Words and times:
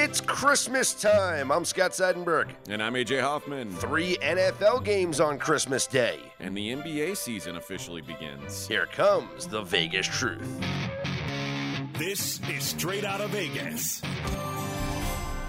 It's 0.00 0.20
Christmas 0.20 0.94
time. 0.94 1.50
I'm 1.50 1.64
Scott 1.64 1.90
Seidenberg. 1.90 2.50
And 2.68 2.80
I'm 2.80 2.94
AJ 2.94 3.20
Hoffman. 3.20 3.72
Three 3.72 4.16
NFL 4.18 4.84
games 4.84 5.18
on 5.18 5.40
Christmas 5.40 5.88
Day. 5.88 6.20
And 6.38 6.56
the 6.56 6.72
NBA 6.72 7.16
season 7.16 7.56
officially 7.56 8.00
begins. 8.00 8.68
Here 8.68 8.86
comes 8.86 9.48
the 9.48 9.62
Vegas 9.62 10.06
truth. 10.06 10.48
This 11.94 12.38
is 12.48 12.62
Straight 12.62 13.04
Out 13.04 13.20
of 13.20 13.30
Vegas. 13.30 14.00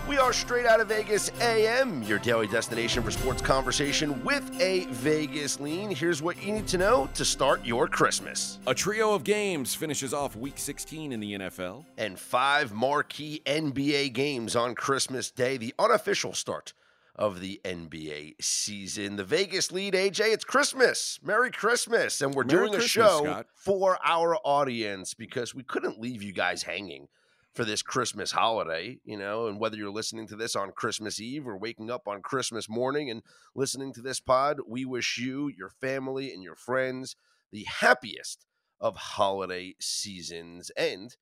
We 0.10 0.18
are 0.18 0.34
straight 0.34 0.66
out 0.66 0.80
of 0.80 0.88
Vegas 0.88 1.32
AM, 1.40 2.02
your 2.02 2.18
daily 2.18 2.48
destination 2.48 3.04
for 3.04 3.12
sports 3.12 3.44
conversation 3.44 4.24
with 4.24 4.60
a 4.60 4.88
Vegas 4.88 5.60
lean. 5.60 5.94
Here's 5.94 6.20
what 6.20 6.44
you 6.44 6.52
need 6.52 6.66
to 6.70 6.80
know 6.80 7.08
to 7.14 7.24
start 7.24 7.64
your 7.64 7.88
Christmas. 7.88 8.58
A 8.66 8.74
trio 8.74 9.14
of 9.14 9.24
games 9.24 9.76
finishes 9.76 10.12
off 10.12 10.36
week 10.36 10.58
16 10.58 11.12
in 11.12 11.20
the 11.20 11.34
NFL. 11.34 11.86
And 12.00 12.18
five 12.18 12.74
marquee 12.74 13.44
NBA 13.46 14.14
games 14.14 14.56
on 14.56 14.74
Christmas 14.74 15.30
Day, 15.30 15.58
the 15.58 15.76
unofficial 15.78 16.34
start 16.34 16.74
of 17.16 17.40
the 17.40 17.62
NBA 17.64 18.42
season. 18.42 19.16
The 19.16 19.24
Vegas 19.24 19.72
lead, 19.72 19.94
AJ, 19.94 20.34
it's 20.34 20.44
Christmas. 20.44 21.20
Merry 21.22 21.52
Christmas. 21.52 22.20
And 22.22 22.34
we're 22.34 22.46
Merry 22.46 22.70
doing 22.70 22.82
a 22.82 22.82
show 22.82 23.26
Scott. 23.26 23.46
for 23.54 24.00
our 24.04 24.38
audience 24.44 25.14
because 25.14 25.54
we 25.54 25.62
couldn't 25.62 26.02
leave 26.02 26.24
you 26.24 26.34
guys 26.34 26.64
hanging 26.64 27.10
for 27.60 27.66
this 27.66 27.82
Christmas 27.82 28.32
holiday, 28.32 29.00
you 29.04 29.18
know, 29.18 29.48
and 29.48 29.60
whether 29.60 29.76
you're 29.76 29.92
listening 29.92 30.26
to 30.28 30.38
this 30.38 30.56
on 30.56 30.72
Christmas 30.72 31.20
Eve 31.20 31.46
or 31.46 31.58
waking 31.58 31.92
up 31.92 32.08
on 32.08 32.22
Christmas 32.22 32.70
morning 32.70 33.10
and 33.10 33.22
listening 33.54 33.92
to 33.92 34.02
this 34.02 34.22
pod, 34.22 34.62
we 34.66 34.86
wish 34.86 35.18
you, 35.18 35.50
your 35.50 35.68
family, 35.68 36.32
and 36.32 36.42
your 36.42 36.56
friends 36.56 37.18
the 37.52 37.66
happiest 37.66 38.46
of 38.80 38.96
holiday 38.96 39.76
seasons. 39.78 40.72
And 40.78 41.14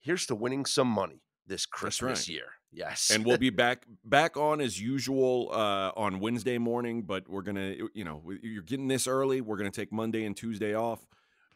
here's 0.00 0.26
to 0.26 0.34
winning 0.34 0.66
some 0.66 0.86
money 0.86 1.22
this 1.46 1.64
Christmas 1.64 2.28
right. 2.28 2.34
year. 2.34 2.44
Yes. 2.70 3.10
And 3.10 3.24
we'll 3.24 3.38
be 3.38 3.48
back 3.48 3.86
back 4.04 4.36
on 4.36 4.60
as 4.60 4.78
usual 4.78 5.48
uh, 5.50 5.92
on 5.96 6.20
Wednesday 6.20 6.58
morning, 6.58 7.04
but 7.04 7.26
we're 7.26 7.40
going 7.40 7.56
to 7.56 7.88
you 7.94 8.04
know, 8.04 8.22
you're 8.42 8.64
getting 8.64 8.88
this 8.88 9.06
early. 9.06 9.40
We're 9.40 9.56
going 9.56 9.72
to 9.72 9.80
take 9.80 9.94
Monday 9.94 10.26
and 10.26 10.36
Tuesday 10.36 10.74
off 10.74 11.06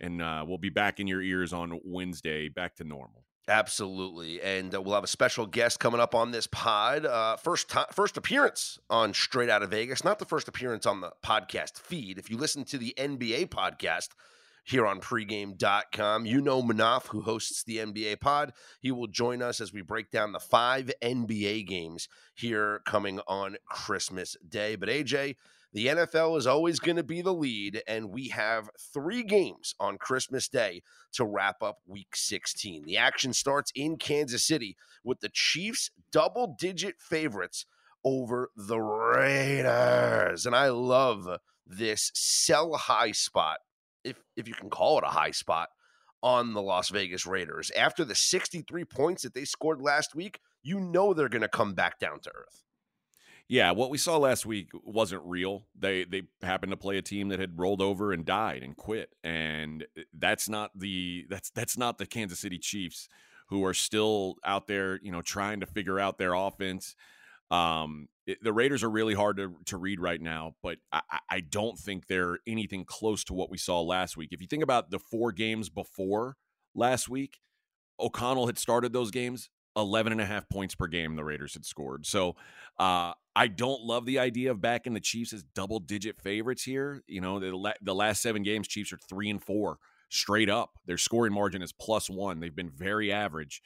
and 0.00 0.22
uh, 0.22 0.46
we'll 0.48 0.56
be 0.56 0.70
back 0.70 0.98
in 0.98 1.06
your 1.06 1.20
ears 1.20 1.52
on 1.52 1.78
Wednesday 1.84 2.48
back 2.48 2.76
to 2.76 2.84
normal. 2.84 3.24
Absolutely, 3.46 4.40
and 4.40 4.74
uh, 4.74 4.80
we'll 4.80 4.94
have 4.94 5.04
a 5.04 5.08
special 5.08 5.44
guest 5.44 5.78
coming 5.78 6.00
up 6.00 6.14
on 6.14 6.30
this 6.30 6.46
pod. 6.46 7.04
Uh, 7.04 7.36
first 7.36 7.68
time, 7.68 7.84
first 7.92 8.16
appearance 8.16 8.78
on 8.88 9.12
Straight 9.12 9.50
Out 9.50 9.62
of 9.62 9.70
Vegas. 9.70 10.02
Not 10.02 10.18
the 10.18 10.24
first 10.24 10.48
appearance 10.48 10.86
on 10.86 11.02
the 11.02 11.12
podcast 11.22 11.78
feed. 11.78 12.16
If 12.16 12.30
you 12.30 12.38
listen 12.38 12.64
to 12.64 12.78
the 12.78 12.94
NBA 12.96 13.50
podcast 13.50 14.08
here 14.64 14.86
on 14.86 14.98
pregame.com, 14.98 16.24
you 16.24 16.40
know 16.40 16.62
Munaf, 16.62 17.08
who 17.08 17.20
hosts 17.20 17.62
the 17.62 17.76
NBA 17.76 18.20
pod. 18.20 18.54
He 18.80 18.90
will 18.90 19.08
join 19.08 19.42
us 19.42 19.60
as 19.60 19.74
we 19.74 19.82
break 19.82 20.10
down 20.10 20.32
the 20.32 20.40
five 20.40 20.90
NBA 21.02 21.66
games 21.66 22.08
here 22.34 22.80
coming 22.86 23.20
on 23.28 23.56
Christmas 23.68 24.38
Day. 24.48 24.74
But 24.74 24.88
AJ, 24.88 25.36
the 25.74 25.88
NFL 25.88 26.38
is 26.38 26.46
always 26.46 26.78
going 26.78 26.96
to 26.96 27.02
be 27.02 27.20
the 27.20 27.34
lead, 27.34 27.82
and 27.88 28.10
we 28.10 28.28
have 28.28 28.70
three 28.78 29.24
games 29.24 29.74
on 29.80 29.98
Christmas 29.98 30.48
Day 30.48 30.82
to 31.14 31.24
wrap 31.24 31.64
up 31.64 31.78
week 31.84 32.14
16. 32.14 32.84
The 32.84 32.96
action 32.96 33.32
starts 33.32 33.72
in 33.74 33.96
Kansas 33.96 34.44
City 34.44 34.76
with 35.02 35.18
the 35.18 35.30
Chiefs 35.32 35.90
double 36.12 36.54
digit 36.56 36.94
favorites 37.00 37.66
over 38.04 38.50
the 38.56 38.78
Raiders. 38.78 40.46
And 40.46 40.54
I 40.54 40.68
love 40.68 41.28
this 41.66 42.12
sell 42.14 42.74
high 42.74 43.10
spot, 43.10 43.58
if, 44.04 44.16
if 44.36 44.46
you 44.46 44.54
can 44.54 44.70
call 44.70 44.98
it 44.98 45.04
a 45.04 45.08
high 45.08 45.32
spot, 45.32 45.70
on 46.22 46.54
the 46.54 46.62
Las 46.62 46.88
Vegas 46.90 47.26
Raiders. 47.26 47.72
After 47.76 48.04
the 48.04 48.14
63 48.14 48.84
points 48.84 49.24
that 49.24 49.34
they 49.34 49.44
scored 49.44 49.82
last 49.82 50.14
week, 50.14 50.38
you 50.62 50.78
know 50.78 51.12
they're 51.12 51.28
going 51.28 51.42
to 51.42 51.48
come 51.48 51.74
back 51.74 51.98
down 51.98 52.20
to 52.20 52.30
earth. 52.30 52.62
Yeah, 53.54 53.70
what 53.70 53.88
we 53.90 53.98
saw 53.98 54.16
last 54.16 54.44
week 54.44 54.70
wasn't 54.82 55.22
real. 55.24 55.68
They 55.78 56.02
they 56.02 56.22
happened 56.42 56.72
to 56.72 56.76
play 56.76 56.98
a 56.98 57.02
team 57.02 57.28
that 57.28 57.38
had 57.38 57.56
rolled 57.56 57.80
over 57.80 58.12
and 58.12 58.24
died 58.24 58.64
and 58.64 58.76
quit, 58.76 59.10
and 59.22 59.86
that's 60.12 60.48
not 60.48 60.72
the 60.74 61.24
that's 61.30 61.50
that's 61.50 61.78
not 61.78 61.98
the 61.98 62.04
Kansas 62.06 62.40
City 62.40 62.58
Chiefs 62.58 63.08
who 63.50 63.64
are 63.64 63.72
still 63.72 64.38
out 64.44 64.66
there, 64.66 64.98
you 65.04 65.12
know, 65.12 65.22
trying 65.22 65.60
to 65.60 65.66
figure 65.66 66.00
out 66.00 66.18
their 66.18 66.34
offense. 66.34 66.96
Um, 67.52 68.08
it, 68.26 68.38
the 68.42 68.52
Raiders 68.52 68.82
are 68.82 68.90
really 68.90 69.14
hard 69.14 69.36
to 69.36 69.54
to 69.66 69.76
read 69.76 70.00
right 70.00 70.20
now, 70.20 70.56
but 70.60 70.78
I, 70.90 71.02
I- 71.12 71.18
I 71.30 71.40
don't 71.40 71.78
think 71.78 72.08
they're 72.08 72.38
anything 72.48 72.84
close 72.84 73.22
to 73.24 73.34
what 73.34 73.50
we 73.50 73.58
saw 73.58 73.80
last 73.82 74.16
week. 74.16 74.30
If 74.32 74.40
you 74.40 74.48
think 74.48 74.64
about 74.64 74.90
the 74.90 74.98
four 74.98 75.30
games 75.32 75.68
before 75.68 76.36
last 76.74 77.08
week, 77.08 77.38
O'Connell 78.00 78.46
had 78.46 78.58
started 78.58 78.92
those 78.92 79.10
games 79.10 79.50
11 79.76 80.12
and 80.12 80.20
a 80.20 80.24
half 80.24 80.48
points 80.48 80.74
per 80.74 80.86
game 80.86 81.16
the 81.16 81.24
Raiders 81.24 81.54
had 81.54 81.64
scored. 81.64 82.06
So 82.06 82.36
uh, 82.78 83.12
I 83.36 83.48
don't 83.48 83.82
love 83.82 84.06
the 84.06 84.18
idea 84.18 84.50
of 84.50 84.60
backing 84.60 84.94
the 84.94 85.00
Chiefs 85.00 85.32
as 85.32 85.42
double 85.42 85.80
digit 85.80 86.20
favorites 86.20 86.62
here. 86.62 87.02
You 87.06 87.20
know, 87.20 87.40
the, 87.40 87.56
la- 87.56 87.72
the 87.82 87.94
last 87.94 88.22
seven 88.22 88.42
games, 88.42 88.68
Chiefs 88.68 88.92
are 88.92 88.98
three 89.08 89.28
and 89.28 89.42
four 89.42 89.78
straight 90.08 90.48
up. 90.48 90.70
Their 90.86 90.98
scoring 90.98 91.32
margin 91.32 91.62
is 91.62 91.72
plus 91.72 92.08
one. 92.08 92.40
They've 92.40 92.54
been 92.54 92.70
very 92.70 93.12
average, 93.12 93.60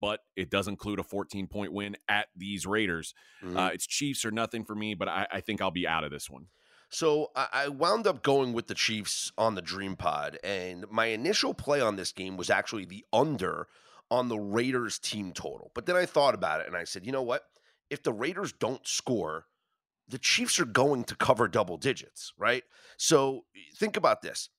but 0.00 0.20
it 0.36 0.50
does 0.50 0.68
include 0.68 0.98
a 0.98 1.02
14 1.02 1.46
point 1.46 1.72
win 1.72 1.96
at 2.08 2.28
these 2.36 2.66
Raiders. 2.66 3.14
Mm-hmm. 3.42 3.56
Uh, 3.56 3.68
it's 3.68 3.86
Chiefs 3.86 4.24
or 4.24 4.30
nothing 4.30 4.64
for 4.64 4.74
me, 4.74 4.94
but 4.94 5.08
I, 5.08 5.26
I 5.32 5.40
think 5.40 5.62
I'll 5.62 5.70
be 5.70 5.88
out 5.88 6.04
of 6.04 6.10
this 6.10 6.28
one. 6.28 6.46
So 6.90 7.30
I, 7.34 7.46
I 7.52 7.68
wound 7.68 8.06
up 8.06 8.22
going 8.22 8.52
with 8.52 8.66
the 8.66 8.74
Chiefs 8.74 9.32
on 9.38 9.54
the 9.54 9.62
Dream 9.62 9.96
Pod, 9.96 10.38
and 10.44 10.84
my 10.90 11.06
initial 11.06 11.54
play 11.54 11.80
on 11.80 11.96
this 11.96 12.12
game 12.12 12.36
was 12.36 12.50
actually 12.50 12.84
the 12.84 13.04
under 13.12 13.66
on 14.10 14.28
the 14.28 14.38
Raiders 14.38 14.98
team 14.98 15.32
total. 15.32 15.70
But 15.74 15.86
then 15.86 15.96
I 15.96 16.06
thought 16.06 16.34
about 16.34 16.60
it 16.60 16.66
and 16.66 16.76
I 16.76 16.84
said, 16.84 17.04
you 17.04 17.12
know 17.12 17.22
what? 17.22 17.42
If 17.90 18.02
the 18.02 18.12
Raiders 18.12 18.52
don't 18.52 18.86
score, 18.86 19.46
the 20.08 20.18
Chiefs 20.18 20.58
are 20.60 20.66
going 20.66 21.04
to 21.04 21.16
cover 21.16 21.48
double 21.48 21.76
digits, 21.76 22.32
right? 22.38 22.64
So 22.96 23.44
think 23.76 23.96
about 23.96 24.22
this. 24.22 24.50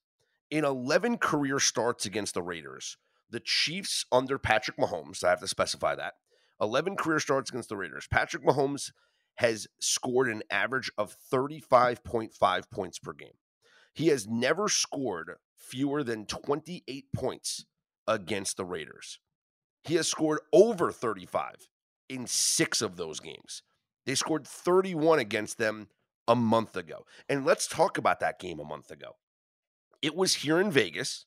In 0.49 0.63
11 0.63 1.17
career 1.17 1.59
starts 1.59 2.05
against 2.05 2.33
the 2.33 2.41
Raiders, 2.41 2.97
the 3.29 3.41
Chiefs 3.41 4.05
under 4.11 4.37
Patrick 4.37 4.77
Mahomes, 4.77 5.23
I 5.23 5.29
have 5.29 5.41
to 5.41 5.47
specify 5.47 5.95
that, 5.95 6.13
11 6.61 6.95
career 6.95 7.19
starts 7.19 7.49
against 7.49 7.69
the 7.69 7.77
Raiders. 7.77 8.07
Patrick 8.09 8.43
Mahomes 8.43 8.91
has 9.35 9.67
scored 9.79 10.29
an 10.29 10.41
average 10.49 10.89
of 10.97 11.15
35.5 11.31 12.71
points 12.71 12.99
per 12.99 13.13
game. 13.13 13.37
He 13.93 14.07
has 14.07 14.27
never 14.27 14.69
scored 14.69 15.33
fewer 15.55 16.03
than 16.03 16.25
28 16.25 17.05
points 17.13 17.65
against 18.07 18.57
the 18.57 18.65
Raiders. 18.65 19.19
He 19.83 19.95
has 19.95 20.07
scored 20.07 20.39
over 20.53 20.91
35 20.91 21.67
in 22.09 22.27
six 22.27 22.81
of 22.81 22.97
those 22.97 23.19
games. 23.19 23.63
They 24.05 24.15
scored 24.15 24.47
31 24.47 25.19
against 25.19 25.57
them 25.57 25.89
a 26.27 26.35
month 26.35 26.75
ago. 26.75 27.05
And 27.29 27.45
let's 27.45 27.67
talk 27.67 27.97
about 27.97 28.19
that 28.19 28.39
game 28.39 28.59
a 28.59 28.65
month 28.65 28.91
ago. 28.91 29.15
It 30.01 30.15
was 30.15 30.35
here 30.35 30.59
in 30.59 30.71
Vegas, 30.71 31.25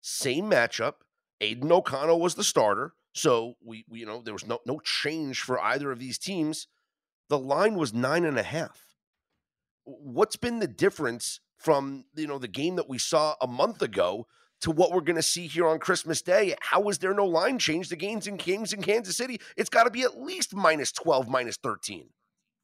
same 0.00 0.50
matchup. 0.50 0.94
Aidan 1.40 1.72
O'Connell 1.72 2.20
was 2.20 2.34
the 2.34 2.44
starter. 2.44 2.94
So 3.12 3.54
we, 3.64 3.84
we 3.88 4.00
you 4.00 4.06
know, 4.06 4.22
there 4.22 4.34
was 4.34 4.46
no 4.46 4.60
no 4.66 4.78
change 4.80 5.40
for 5.40 5.58
either 5.60 5.90
of 5.90 5.98
these 5.98 6.18
teams. 6.18 6.68
The 7.28 7.38
line 7.38 7.74
was 7.74 7.94
nine 7.94 8.24
and 8.24 8.38
a 8.38 8.42
half. 8.42 8.94
What's 9.84 10.36
been 10.36 10.58
the 10.58 10.68
difference 10.68 11.40
from 11.56 12.04
you 12.14 12.26
know 12.26 12.38
the 12.38 12.48
game 12.48 12.76
that 12.76 12.88
we 12.88 12.98
saw 12.98 13.34
a 13.40 13.46
month 13.46 13.82
ago 13.82 14.26
to 14.60 14.70
what 14.70 14.92
we're 14.92 15.00
going 15.00 15.16
to 15.16 15.22
see 15.22 15.46
here 15.46 15.66
on 15.66 15.78
Christmas 15.78 16.22
Day? 16.22 16.54
How 16.60 16.88
is 16.88 16.98
there 16.98 17.14
no 17.14 17.26
line 17.26 17.58
change? 17.58 17.88
The 17.88 17.96
games 17.96 18.26
in 18.26 18.36
games 18.36 18.72
in 18.72 18.82
Kansas 18.82 19.16
City, 19.16 19.40
it's 19.56 19.70
got 19.70 19.84
to 19.84 19.90
be 19.90 20.02
at 20.02 20.20
least 20.20 20.54
minus 20.54 20.92
twelve, 20.92 21.28
minus 21.28 21.56
thirteen. 21.56 22.08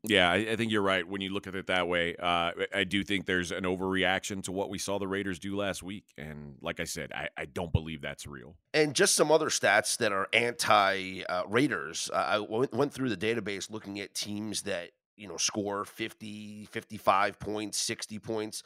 Yeah, 0.08 0.30
I, 0.30 0.56
think 0.56 0.70
you're 0.70 0.82
right 0.82 1.06
when 1.06 1.20
you 1.20 1.30
look 1.30 1.46
at 1.46 1.56
it 1.56 1.66
that 1.66 1.88
way. 1.88 2.14
Uh, 2.16 2.52
I- 2.72 2.84
do 2.84 3.02
think 3.02 3.26
there's 3.26 3.50
an 3.50 3.64
overreaction 3.64 4.42
to 4.44 4.52
what 4.52 4.70
we 4.70 4.78
saw 4.78 4.98
the 4.98 5.08
Raiders 5.08 5.40
do 5.40 5.56
last 5.56 5.82
week. 5.82 6.04
And 6.16 6.54
like 6.60 6.78
I 6.78 6.84
said, 6.84 7.10
I, 7.12 7.28
I 7.36 7.46
don't 7.46 7.72
believe 7.72 8.02
that's 8.02 8.26
real. 8.26 8.56
And 8.72 8.94
just 8.94 9.16
some 9.16 9.32
other 9.32 9.48
stats 9.48 9.96
that 9.98 10.12
are 10.12 10.28
anti 10.32 11.24
uh, 11.24 11.42
Raiders. 11.48 12.08
Uh, 12.12 12.16
I 12.16 12.38
went, 12.38 12.72
went 12.72 12.92
through 12.92 13.08
the 13.08 13.16
database 13.16 13.70
looking 13.70 13.98
at 13.98 14.14
teams 14.14 14.62
that, 14.62 14.90
you 15.16 15.26
know, 15.26 15.36
score 15.36 15.84
50, 15.84 16.68
55 16.70 17.40
points, 17.40 17.78
60 17.78 18.18
points. 18.20 18.62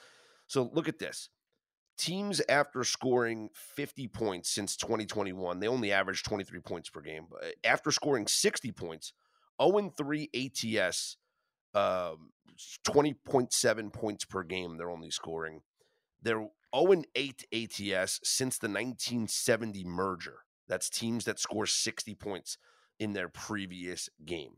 So 0.46 0.70
look 0.74 0.88
at 0.88 0.98
this. 0.98 1.30
Teams 2.00 2.40
after 2.48 2.82
scoring 2.82 3.50
50 3.52 4.08
points 4.08 4.48
since 4.48 4.74
2021, 4.74 5.60
they 5.60 5.68
only 5.68 5.92
average 5.92 6.22
23 6.22 6.60
points 6.60 6.88
per 6.88 7.02
game. 7.02 7.26
But 7.30 7.56
after 7.62 7.90
scoring 7.90 8.26
60 8.26 8.72
points, 8.72 9.12
0 9.62 9.92
3 9.94 10.30
ATS, 10.34 11.18
um, 11.74 12.30
20.7 12.88 13.92
points 13.92 14.24
per 14.24 14.42
game, 14.42 14.78
they're 14.78 14.90
only 14.90 15.10
scoring. 15.10 15.60
They're 16.22 16.48
0 16.74 17.02
8 17.14 17.44
ATS 17.52 18.20
since 18.24 18.56
the 18.56 18.68
1970 18.68 19.84
merger. 19.84 20.38
That's 20.68 20.88
teams 20.88 21.26
that 21.26 21.38
score 21.38 21.66
60 21.66 22.14
points 22.14 22.56
in 22.98 23.12
their 23.12 23.28
previous 23.28 24.08
game. 24.24 24.54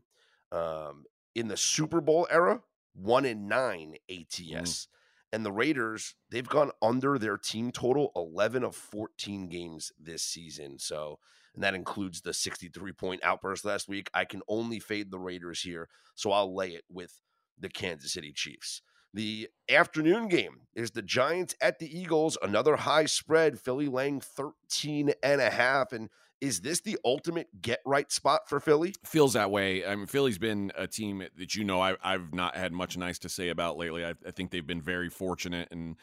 Um, 0.49 1.03
in 1.35 1.49
the 1.49 1.57
Super 1.57 1.99
Bowl 1.99 2.25
era, 2.31 2.61
1 2.93 3.25
and 3.25 3.49
9 3.49 3.95
ATS. 4.09 4.87
And 5.33 5.45
the 5.45 5.51
Raiders, 5.51 6.15
they've 6.29 6.47
gone 6.47 6.71
under 6.81 7.17
their 7.17 7.37
team 7.37 7.71
total 7.71 8.13
11 8.15 8.63
of 8.63 8.75
14 8.75 9.49
games 9.49 9.91
this 9.99 10.23
season. 10.23 10.79
So 10.79 11.19
and 11.53 11.63
that 11.63 11.75
includes 11.75 12.21
the 12.21 12.33
63 12.33 12.91
point 12.93 13.21
outburst 13.23 13.65
last 13.65 13.87
week. 13.87 14.09
I 14.13 14.25
can 14.25 14.41
only 14.47 14.79
fade 14.79 15.11
the 15.11 15.19
Raiders 15.19 15.61
here, 15.61 15.89
so 16.15 16.31
I'll 16.31 16.53
lay 16.55 16.69
it 16.69 16.83
with 16.89 17.21
the 17.59 17.69
Kansas 17.69 18.13
City 18.13 18.31
Chiefs. 18.31 18.81
The 19.13 19.49
afternoon 19.69 20.27
game 20.27 20.61
is 20.73 20.91
the 20.91 21.03
Giants 21.03 21.55
at 21.61 21.77
the 21.77 21.99
Eagles, 21.99 22.37
another 22.41 22.77
high 22.77 23.05
spread, 23.05 23.59
Philly 23.59 23.87
laying 23.87 24.19
13 24.19 25.13
and 25.21 25.39
a 25.39 25.51
half. 25.51 25.93
And 25.93 26.09
is 26.43 26.59
this 26.59 26.81
the 26.81 26.97
ultimate 27.05 27.47
get 27.61 27.79
right 27.85 28.11
spot 28.11 28.49
for 28.49 28.59
Philly? 28.59 28.93
Feels 29.05 29.31
that 29.31 29.49
way. 29.49 29.85
I 29.85 29.95
mean, 29.95 30.07
Philly's 30.07 30.37
been 30.37 30.73
a 30.77 30.87
team 30.87 31.23
that 31.37 31.55
you 31.55 31.63
know 31.63 31.79
I, 31.79 31.95
have 32.03 32.33
not 32.33 32.57
had 32.57 32.73
much 32.73 32.97
nice 32.97 33.17
to 33.19 33.29
say 33.29 33.47
about 33.47 33.77
lately. 33.77 34.03
I, 34.03 34.13
I 34.27 34.31
think 34.31 34.51
they've 34.51 34.67
been 34.67 34.81
very 34.81 35.09
fortunate, 35.09 35.69
and 35.71 35.95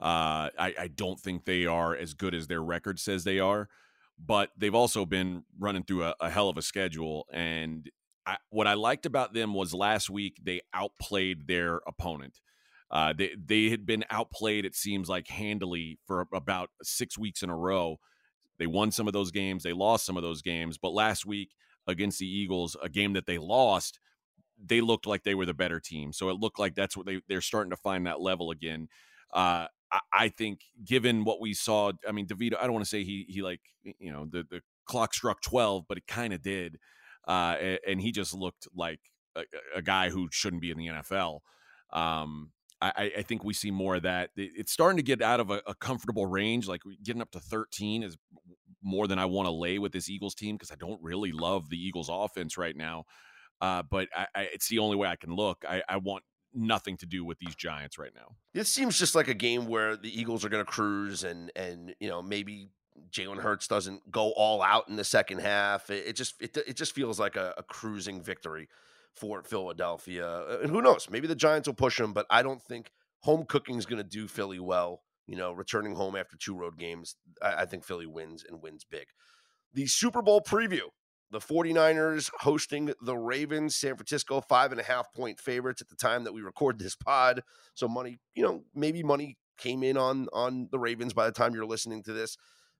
uh, 0.00 0.54
I, 0.56 0.74
I 0.78 0.88
don't 0.94 1.18
think 1.18 1.44
they 1.44 1.66
are 1.66 1.96
as 1.96 2.14
good 2.14 2.32
as 2.32 2.46
their 2.46 2.62
record 2.62 3.00
says 3.00 3.24
they 3.24 3.40
are. 3.40 3.68
But 4.24 4.50
they've 4.56 4.74
also 4.74 5.04
been 5.04 5.42
running 5.58 5.82
through 5.82 6.04
a, 6.04 6.14
a 6.20 6.30
hell 6.30 6.48
of 6.48 6.56
a 6.56 6.62
schedule, 6.62 7.26
and 7.32 7.90
I, 8.24 8.36
what 8.50 8.68
I 8.68 8.74
liked 8.74 9.04
about 9.04 9.34
them 9.34 9.52
was 9.52 9.74
last 9.74 10.08
week 10.08 10.38
they 10.40 10.60
outplayed 10.72 11.48
their 11.48 11.80
opponent. 11.88 12.40
Uh, 12.88 13.12
they 13.12 13.32
they 13.36 13.68
had 13.68 13.84
been 13.84 14.04
outplayed, 14.10 14.64
it 14.64 14.76
seems 14.76 15.08
like 15.08 15.26
handily 15.26 15.98
for 16.06 16.24
about 16.32 16.70
six 16.84 17.18
weeks 17.18 17.42
in 17.42 17.50
a 17.50 17.56
row. 17.56 17.98
They 18.58 18.66
won 18.66 18.90
some 18.90 19.06
of 19.06 19.12
those 19.12 19.30
games, 19.30 19.62
they 19.62 19.72
lost 19.72 20.04
some 20.04 20.16
of 20.16 20.22
those 20.22 20.42
games, 20.42 20.78
but 20.78 20.92
last 20.92 21.26
week 21.26 21.54
against 21.86 22.18
the 22.18 22.28
Eagles, 22.28 22.76
a 22.82 22.88
game 22.88 23.14
that 23.14 23.26
they 23.26 23.38
lost, 23.38 23.98
they 24.62 24.80
looked 24.80 25.06
like 25.06 25.22
they 25.22 25.34
were 25.34 25.46
the 25.46 25.54
better 25.54 25.80
team. 25.80 26.12
So 26.12 26.28
it 26.28 26.38
looked 26.38 26.58
like 26.58 26.74
that's 26.74 26.96
what 26.96 27.06
they 27.06 27.20
they're 27.28 27.40
starting 27.40 27.70
to 27.70 27.76
find 27.76 28.06
that 28.06 28.20
level 28.20 28.50
again. 28.50 28.88
Uh, 29.32 29.66
I, 29.92 30.00
I, 30.12 30.28
think 30.28 30.60
given 30.84 31.24
what 31.24 31.40
we 31.40 31.54
saw, 31.54 31.92
I 32.06 32.12
mean, 32.12 32.26
DeVito, 32.26 32.56
I 32.58 32.64
don't 32.64 32.72
want 32.72 32.84
to 32.84 32.88
say 32.88 33.04
he 33.04 33.26
he 33.28 33.42
like 33.42 33.60
you 33.98 34.10
know 34.10 34.26
the 34.26 34.44
the 34.50 34.60
clock 34.86 35.14
struck 35.14 35.40
twelve, 35.42 35.84
but 35.88 35.98
it 35.98 36.06
kind 36.06 36.32
of 36.32 36.42
did, 36.42 36.78
uh, 37.26 37.56
and, 37.60 37.78
and, 37.86 38.00
he 38.00 38.10
just 38.10 38.34
looked 38.34 38.66
like 38.74 39.00
a, 39.36 39.42
a, 39.76 39.82
guy 39.82 40.08
who 40.08 40.28
shouldn't 40.30 40.62
be 40.62 40.70
in 40.70 40.78
the 40.78 40.86
NFL. 40.86 41.40
Um, 41.92 42.52
I, 42.80 43.12
I, 43.18 43.22
think 43.22 43.42
we 43.42 43.54
see 43.54 43.70
more 43.70 43.96
of 43.96 44.02
that. 44.02 44.30
It's 44.36 44.72
starting 44.72 44.98
to 44.98 45.02
get 45.02 45.20
out 45.20 45.40
of 45.40 45.50
a, 45.50 45.60
a 45.66 45.74
comfortable 45.74 46.26
range. 46.26 46.68
Like 46.68 46.82
getting 47.02 47.20
up 47.20 47.30
to 47.32 47.40
13 47.40 48.04
is 48.04 48.16
more 48.82 49.06
than 49.08 49.18
I 49.18 49.24
want 49.24 49.46
to 49.46 49.52
lay 49.52 49.78
with 49.78 49.92
this 49.92 50.08
Eagles 50.08 50.34
team 50.34 50.56
because 50.56 50.70
I 50.70 50.76
don't 50.76 51.02
really 51.02 51.32
love 51.32 51.70
the 51.70 51.76
Eagles 51.76 52.08
offense 52.10 52.56
right 52.56 52.76
now. 52.76 53.04
Uh, 53.60 53.82
but 53.82 54.08
I, 54.14 54.26
I, 54.34 54.42
it's 54.52 54.68
the 54.68 54.78
only 54.78 54.96
way 54.96 55.08
I 55.08 55.16
can 55.16 55.34
look. 55.34 55.64
I, 55.68 55.82
I 55.88 55.96
want 55.96 56.22
nothing 56.54 56.96
to 56.98 57.06
do 57.06 57.24
with 57.24 57.38
these 57.38 57.54
Giants 57.56 57.98
right 57.98 58.12
now. 58.14 58.36
It 58.54 58.66
seems 58.66 58.98
just 58.98 59.14
like 59.14 59.28
a 59.28 59.34
game 59.34 59.66
where 59.66 59.96
the 59.96 60.08
Eagles 60.08 60.44
are 60.44 60.48
going 60.48 60.64
to 60.64 60.70
cruise 60.70 61.24
and 61.24 61.50
and 61.56 61.94
you 62.00 62.08
know 62.08 62.22
maybe 62.22 62.70
Jalen 63.10 63.38
Hurts 63.38 63.66
doesn't 63.66 64.10
go 64.10 64.32
all 64.32 64.62
out 64.62 64.88
in 64.88 64.96
the 64.96 65.04
second 65.04 65.40
half. 65.40 65.90
It, 65.90 66.08
it 66.08 66.12
just 66.14 66.40
it, 66.40 66.56
it 66.56 66.76
just 66.76 66.94
feels 66.94 67.18
like 67.18 67.36
a, 67.36 67.54
a 67.56 67.62
cruising 67.62 68.22
victory 68.22 68.68
for 69.18 69.42
Philadelphia. 69.42 70.26
Uh, 70.26 70.58
and 70.62 70.70
who 70.70 70.82
knows? 70.82 71.08
Maybe 71.10 71.26
the 71.26 71.34
Giants 71.34 71.68
will 71.68 71.74
push 71.74 71.98
them, 71.98 72.12
but 72.12 72.26
I 72.30 72.42
don't 72.42 72.62
think 72.62 72.90
home 73.20 73.44
cooking 73.46 73.76
is 73.76 73.86
going 73.86 74.02
to 74.02 74.08
do 74.08 74.28
Philly 74.28 74.58
well. 74.60 75.02
You 75.26 75.36
know, 75.36 75.52
returning 75.52 75.94
home 75.94 76.16
after 76.16 76.36
two 76.38 76.54
road 76.54 76.78
games, 76.78 77.16
I, 77.42 77.62
I 77.62 77.66
think 77.66 77.84
Philly 77.84 78.06
wins 78.06 78.44
and 78.48 78.62
wins 78.62 78.84
big. 78.88 79.08
The 79.74 79.86
Super 79.86 80.22
Bowl 80.22 80.40
preview 80.40 80.88
the 81.30 81.40
49ers 81.40 82.30
hosting 82.40 82.92
the 83.02 83.16
Ravens, 83.16 83.76
San 83.76 83.96
Francisco, 83.96 84.40
five 84.40 84.72
and 84.72 84.80
a 84.80 84.84
half 84.84 85.12
point 85.12 85.38
favorites 85.38 85.82
at 85.82 85.88
the 85.88 85.96
time 85.96 86.24
that 86.24 86.32
we 86.32 86.40
record 86.40 86.78
this 86.78 86.96
pod. 86.96 87.42
So 87.74 87.86
money, 87.86 88.18
you 88.34 88.42
know, 88.42 88.62
maybe 88.74 89.02
money 89.02 89.36
came 89.58 89.82
in 89.82 89.96
on 89.96 90.28
on 90.32 90.68
the 90.70 90.78
Ravens 90.78 91.12
by 91.12 91.26
the 91.26 91.32
time 91.32 91.54
you're 91.54 91.66
listening 91.66 92.02
to 92.04 92.12
this. 92.12 92.36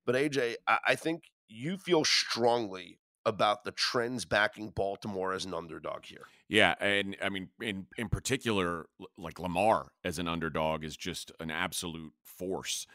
But 0.07 0.15
AJ, 0.15 0.55
I, 0.67 0.79
I 0.89 0.95
think 0.95 1.25
you 1.49 1.77
feel 1.77 2.05
strongly 2.05 2.99
about 3.27 3.65
the 3.65 3.73
trends 3.73 4.25
backing 4.25 4.71
Baltimore 4.71 5.33
as 5.33 5.45
an 5.45 5.55
underdog 5.55 6.05
here. 6.05 6.27
Yeah, 6.49 6.75
and 6.81 7.17
I 7.23 7.29
mean 7.29 7.49
in 7.61 7.87
in 7.97 8.09
particular 8.09 8.87
like 9.17 9.39
Lamar 9.39 9.93
as 10.05 10.19
an 10.19 10.29
underdog 10.29 10.85
is 10.85 10.97
just 10.97 11.33
an 11.41 11.51
absolute 11.51 12.13
force. 12.23 12.87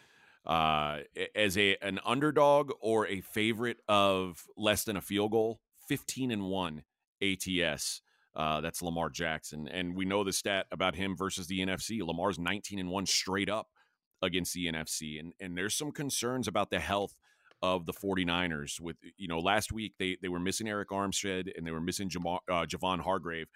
Uh 0.45 0.99
as 1.35 1.57
a 1.57 1.77
an 1.81 1.99
underdog 2.05 2.71
or 2.81 3.07
a 3.07 3.21
favorite 3.21 3.79
of 3.87 4.45
less 4.57 4.83
than 4.83 4.97
a 4.97 5.01
field 5.01 5.31
goal, 5.31 5.59
15 5.87 6.31
and 6.31 6.45
1 6.45 6.83
ATS. 7.21 8.01
Uh, 8.35 8.61
that's 8.61 8.81
Lamar 8.81 9.11
Jackson. 9.11 9.67
And 9.67 9.95
we 9.95 10.05
know 10.05 10.23
the 10.23 10.33
stat 10.33 10.65
about 10.71 10.95
him 10.95 11.15
versus 11.15 11.45
the 11.45 11.59
NFC. 11.59 12.01
Lamar's 12.01 12.39
19 12.39 12.79
and 12.79 12.89
1 12.89 13.05
straight 13.05 13.47
up 13.47 13.67
against 14.23 14.53
the 14.53 14.65
NFC. 14.65 15.19
And 15.19 15.33
and 15.39 15.55
there's 15.57 15.75
some 15.75 15.91
concerns 15.91 16.47
about 16.47 16.71
the 16.71 16.79
health 16.79 17.15
of 17.63 17.85
the 17.85 17.93
49ers 17.93 18.79
with 18.81 18.97
you 19.17 19.27
know 19.27 19.39
last 19.39 19.71
week 19.71 19.93
they 19.97 20.17
they 20.21 20.27
were 20.27 20.39
missing 20.39 20.67
Arik 20.67 20.87
Armstead 20.91 21.49
and 21.57 21.65
they 21.65 21.71
were 21.71 21.81
missing 21.81 22.09
Jamar, 22.09 22.39
uh, 22.51 22.65
Javon 22.65 22.99
Hargrave 22.99 23.47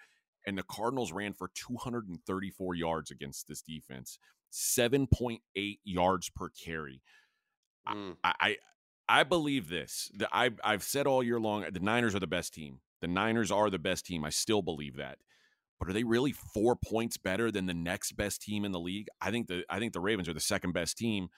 and 0.46 0.56
the 0.56 0.64
Cardinals 0.64 1.12
ran 1.12 1.34
for 1.34 1.50
234 1.54 2.74
yards 2.74 3.10
against 3.10 3.46
this 3.46 3.60
defense 3.60 4.18
7.8 4.50 5.40
yards 5.84 6.30
per 6.30 6.48
carry. 6.48 7.02
Mm. 7.86 8.16
I, 8.24 8.32
I 8.40 8.56
I 9.10 9.24
believe 9.24 9.68
this 9.68 10.10
I 10.32 10.50
I've 10.64 10.82
said 10.82 11.06
all 11.06 11.22
year 11.22 11.38
long 11.38 11.66
the 11.70 11.80
Niners 11.80 12.14
are 12.14 12.20
the 12.20 12.26
best 12.26 12.54
team. 12.54 12.80
The 13.02 13.08
Niners 13.08 13.52
are 13.52 13.68
the 13.68 13.78
best 13.78 14.06
team. 14.06 14.24
I 14.24 14.30
still 14.30 14.62
believe 14.62 14.96
that. 14.96 15.18
But 15.78 15.90
are 15.90 15.92
they 15.92 16.02
really 16.02 16.32
4 16.32 16.76
points 16.76 17.18
better 17.18 17.52
than 17.52 17.66
the 17.66 17.74
next 17.74 18.12
best 18.12 18.42
team 18.42 18.64
in 18.64 18.72
the 18.72 18.80
league? 18.80 19.08
I 19.20 19.30
think 19.30 19.48
the 19.48 19.64
I 19.68 19.78
think 19.78 19.92
the 19.92 20.00
Ravens 20.00 20.30
are 20.30 20.34
the 20.34 20.40
second 20.40 20.72
best 20.72 20.96
team 20.96 21.28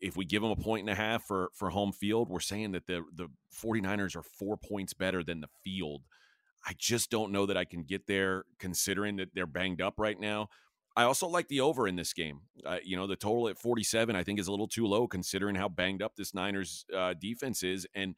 if 0.00 0.16
we 0.16 0.24
give 0.24 0.42
them 0.42 0.50
a 0.50 0.56
point 0.56 0.82
and 0.82 0.90
a 0.90 0.94
half 0.94 1.24
for 1.24 1.50
for 1.54 1.70
home 1.70 1.92
field, 1.92 2.28
we're 2.28 2.40
saying 2.40 2.72
that 2.72 2.86
the 2.86 3.02
the 3.14 3.28
49ers 3.62 4.14
are 4.14 4.22
4 4.22 4.56
points 4.56 4.92
better 4.92 5.24
than 5.24 5.40
the 5.40 5.48
field. 5.64 6.02
I 6.66 6.74
just 6.78 7.10
don't 7.10 7.32
know 7.32 7.46
that 7.46 7.56
I 7.56 7.64
can 7.64 7.84
get 7.84 8.06
there 8.06 8.44
considering 8.58 9.16
that 9.16 9.30
they're 9.34 9.46
banged 9.46 9.80
up 9.80 9.94
right 9.98 10.18
now. 10.18 10.48
I 10.96 11.04
also 11.04 11.28
like 11.28 11.48
the 11.48 11.60
over 11.60 11.86
in 11.86 11.96
this 11.96 12.12
game. 12.12 12.40
Uh, 12.66 12.78
you 12.82 12.96
know, 12.96 13.06
the 13.06 13.16
total 13.16 13.48
at 13.48 13.58
47 13.58 14.14
I 14.14 14.24
think 14.24 14.38
is 14.38 14.48
a 14.48 14.50
little 14.50 14.68
too 14.68 14.86
low 14.86 15.06
considering 15.06 15.54
how 15.54 15.68
banged 15.68 16.02
up 16.02 16.16
this 16.16 16.34
Niners 16.34 16.84
uh, 16.94 17.14
defense 17.18 17.62
is 17.62 17.86
and 17.94 18.14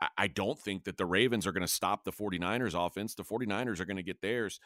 I, 0.00 0.08
I 0.16 0.26
don't 0.28 0.58
think 0.58 0.84
that 0.84 0.96
the 0.96 1.06
Ravens 1.06 1.46
are 1.46 1.52
going 1.52 1.66
to 1.66 1.72
stop 1.72 2.04
the 2.04 2.12
49ers 2.12 2.74
offense. 2.74 3.14
The 3.14 3.24
49ers 3.24 3.80
are 3.80 3.84
going 3.84 3.96
to 3.96 4.02
get 4.02 4.22
theirs. 4.22 4.60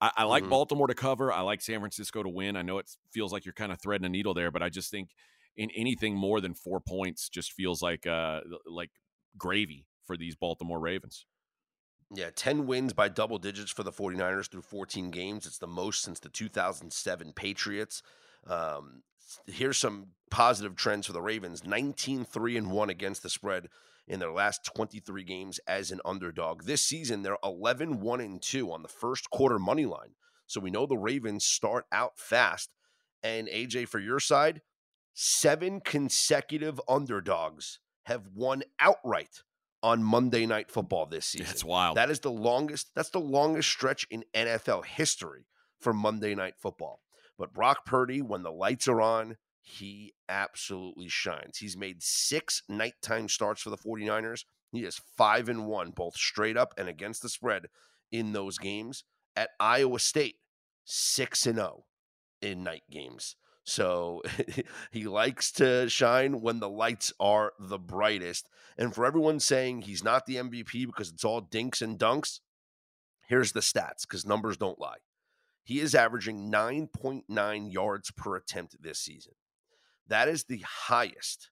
I, 0.00 0.10
I 0.18 0.24
like 0.24 0.42
mm-hmm. 0.42 0.50
Baltimore 0.50 0.88
to 0.88 0.94
cover. 0.94 1.32
I 1.32 1.40
like 1.40 1.62
San 1.62 1.80
Francisco 1.80 2.22
to 2.22 2.28
win. 2.28 2.56
I 2.56 2.62
know 2.62 2.78
it 2.78 2.90
feels 3.10 3.32
like 3.32 3.46
you're 3.46 3.54
kind 3.54 3.72
of 3.72 3.80
threading 3.80 4.04
a 4.04 4.10
needle 4.10 4.34
there, 4.34 4.50
but 4.52 4.62
I 4.62 4.68
just 4.68 4.90
think– 4.90 5.10
in 5.56 5.70
anything 5.70 6.14
more 6.14 6.40
than 6.40 6.54
four 6.54 6.80
points 6.80 7.28
just 7.28 7.52
feels 7.52 7.82
like 7.82 8.06
uh 8.06 8.40
like 8.66 8.90
gravy 9.36 9.86
for 10.06 10.16
these 10.16 10.36
Baltimore 10.36 10.80
Ravens. 10.80 11.26
Yeah, 12.12 12.30
10 12.34 12.66
wins 12.66 12.92
by 12.92 13.08
double 13.08 13.38
digits 13.38 13.70
for 13.70 13.82
the 13.82 13.90
49ers 13.90 14.50
through 14.50 14.62
14 14.62 15.10
games. 15.10 15.46
It's 15.46 15.58
the 15.58 15.66
most 15.66 16.02
since 16.02 16.20
the 16.20 16.28
2007 16.28 17.32
Patriots. 17.32 18.02
Um, 18.46 19.02
here's 19.46 19.78
some 19.78 20.08
positive 20.30 20.76
trends 20.76 21.06
for 21.06 21.12
the 21.12 21.22
Ravens 21.22 21.64
19 21.64 22.24
3 22.24 22.56
and 22.56 22.70
1 22.70 22.90
against 22.90 23.22
the 23.22 23.30
spread 23.30 23.68
in 24.06 24.20
their 24.20 24.32
last 24.32 24.64
23 24.64 25.24
games 25.24 25.58
as 25.66 25.90
an 25.90 26.00
underdog. 26.04 26.64
This 26.64 26.82
season, 26.82 27.22
they're 27.22 27.38
11 27.42 28.00
1 28.00 28.20
and 28.20 28.42
2 28.42 28.70
on 28.70 28.82
the 28.82 28.88
first 28.88 29.30
quarter 29.30 29.58
money 29.58 29.86
line. 29.86 30.14
So 30.46 30.60
we 30.60 30.70
know 30.70 30.86
the 30.86 30.98
Ravens 30.98 31.44
start 31.44 31.86
out 31.90 32.18
fast. 32.18 32.70
And 33.22 33.48
AJ, 33.48 33.88
for 33.88 33.98
your 33.98 34.20
side, 34.20 34.60
seven 35.14 35.80
consecutive 35.80 36.80
underdogs 36.88 37.78
have 38.04 38.28
won 38.34 38.62
outright 38.78 39.42
on 39.82 40.02
Monday 40.02 40.46
Night 40.46 40.70
Football 40.70 41.06
this 41.06 41.26
season. 41.26 41.46
That's 41.46 41.64
wild. 41.64 41.96
That 41.96 42.10
is 42.10 42.20
the 42.20 42.30
longest. 42.30 42.90
That's 42.94 43.10
the 43.10 43.20
longest 43.20 43.68
stretch 43.68 44.06
in 44.10 44.24
NFL 44.34 44.84
history 44.84 45.46
for 45.80 45.92
Monday 45.92 46.34
Night 46.34 46.54
Football. 46.58 47.00
But 47.38 47.52
Brock 47.52 47.84
Purdy, 47.86 48.22
when 48.22 48.42
the 48.42 48.52
lights 48.52 48.88
are 48.88 49.00
on, 49.00 49.36
he 49.60 50.12
absolutely 50.28 51.08
shines. 51.08 51.58
He's 51.58 51.76
made 51.76 52.02
six 52.02 52.62
nighttime 52.68 53.28
starts 53.28 53.62
for 53.62 53.70
the 53.70 53.78
49ers. 53.78 54.44
He 54.72 54.84
is 54.84 55.00
five 55.16 55.48
and 55.48 55.66
one, 55.66 55.90
both 55.90 56.16
straight 56.16 56.56
up 56.56 56.74
and 56.76 56.88
against 56.88 57.22
the 57.22 57.28
spread 57.28 57.66
in 58.10 58.32
those 58.32 58.58
games. 58.58 59.04
At 59.36 59.50
Iowa 59.58 59.98
State, 59.98 60.36
six 60.84 61.46
and 61.46 61.56
zero 61.56 61.68
oh 61.78 61.84
in 62.40 62.62
night 62.62 62.82
games. 62.90 63.36
So 63.64 64.22
he 64.90 65.04
likes 65.04 65.50
to 65.52 65.88
shine 65.88 66.42
when 66.42 66.60
the 66.60 66.68
lights 66.68 67.12
are 67.18 67.54
the 67.58 67.78
brightest. 67.78 68.48
And 68.78 68.94
for 68.94 69.06
everyone 69.06 69.40
saying 69.40 69.82
he's 69.82 70.04
not 70.04 70.26
the 70.26 70.36
MVP 70.36 70.86
because 70.86 71.10
it's 71.10 71.24
all 71.24 71.40
dinks 71.40 71.82
and 71.82 71.98
dunks, 71.98 72.40
here's 73.26 73.52
the 73.52 73.60
stats 73.60 74.02
because 74.02 74.26
numbers 74.26 74.56
don't 74.56 74.78
lie. 74.78 74.98
He 75.64 75.80
is 75.80 75.94
averaging 75.94 76.52
9.9 76.52 77.72
yards 77.72 78.10
per 78.10 78.36
attempt 78.36 78.82
this 78.82 78.98
season. 78.98 79.32
That 80.06 80.28
is 80.28 80.44
the 80.44 80.62
highest 80.66 81.48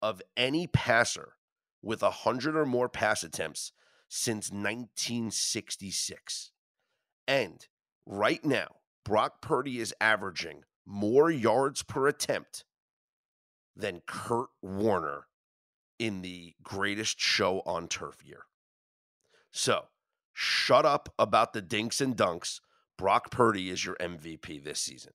of 0.00 0.22
any 0.34 0.66
passer 0.66 1.34
with 1.82 2.00
100 2.00 2.56
or 2.56 2.64
more 2.64 2.88
pass 2.88 3.22
attempts 3.22 3.72
since 4.08 4.50
1966. 4.50 6.52
And 7.28 7.66
right 8.06 8.42
now, 8.42 8.76
Brock 9.04 9.42
Purdy 9.42 9.78
is 9.78 9.94
averaging 10.00 10.62
more 10.90 11.30
yards 11.30 11.82
per 11.84 12.08
attempt 12.08 12.64
than 13.76 14.02
Kurt 14.06 14.48
Warner 14.60 15.26
in 15.98 16.22
the 16.22 16.54
greatest 16.62 17.20
show 17.20 17.60
on 17.64 17.86
turf 17.86 18.16
year. 18.24 18.42
So 19.52 19.84
shut 20.32 20.84
up 20.84 21.14
about 21.18 21.52
the 21.52 21.62
dinks 21.62 22.00
and 22.00 22.16
dunks. 22.16 22.60
Brock 22.98 23.30
Purdy 23.30 23.70
is 23.70 23.84
your 23.84 23.94
MVP 23.96 24.62
this 24.64 24.80
season. 24.80 25.12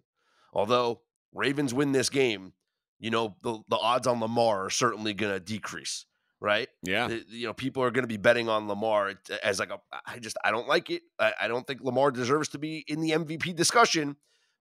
Although 0.54 1.02
Ravens 1.34 1.74
win 1.74 1.92
this 1.92 2.10
game, 2.10 2.54
you 3.00 3.10
know, 3.12 3.36
the, 3.44 3.60
the 3.68 3.76
odds 3.76 4.08
on 4.08 4.22
Lamar 4.22 4.66
are 4.66 4.70
certainly 4.70 5.14
going 5.14 5.34
to 5.34 5.40
decrease, 5.40 6.06
right? 6.40 6.70
Yeah. 6.84 7.10
The- 7.10 7.26
you 7.28 7.48
know, 7.48 7.54
people 7.54 7.84
are 7.84 7.92
going 7.92 8.04
to 8.04 8.08
be 8.08 8.18
betting 8.18 8.48
on 8.48 8.68
Lamar 8.70 9.14
as 9.44 9.60
like 9.60 9.72
a, 9.72 9.80
I 10.06 10.20
just, 10.20 10.38
I 10.46 10.52
don't 10.52 10.68
like 10.68 10.90
it. 10.90 11.02
I, 11.20 11.34
I 11.42 11.48
don't 11.50 11.68
think 11.68 11.82
Lamar 11.82 12.12
deserves 12.12 12.48
to 12.50 12.58
be 12.60 12.86
in 12.88 13.02
the 13.02 13.12
MVP 13.12 13.56
discussion, 13.56 14.16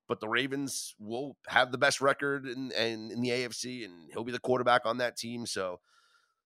but 0.09 0.21
the 0.21 0.29
Ravens 0.29 0.95
will 0.99 1.37
have 1.49 1.73
the 1.73 1.79
best 1.79 2.01
record 2.01 2.47
in, 2.47 2.71
in, 2.73 3.11
in 3.11 3.21
the 3.21 3.31
AFC 3.31 3.85
and 3.85 4.11
he'll 4.13 4.25
be 4.25 4.33
the 4.33 4.39
quarterback 4.39 4.83
on 4.85 4.99
that 4.99 5.17
team. 5.17 5.47
So 5.47 5.81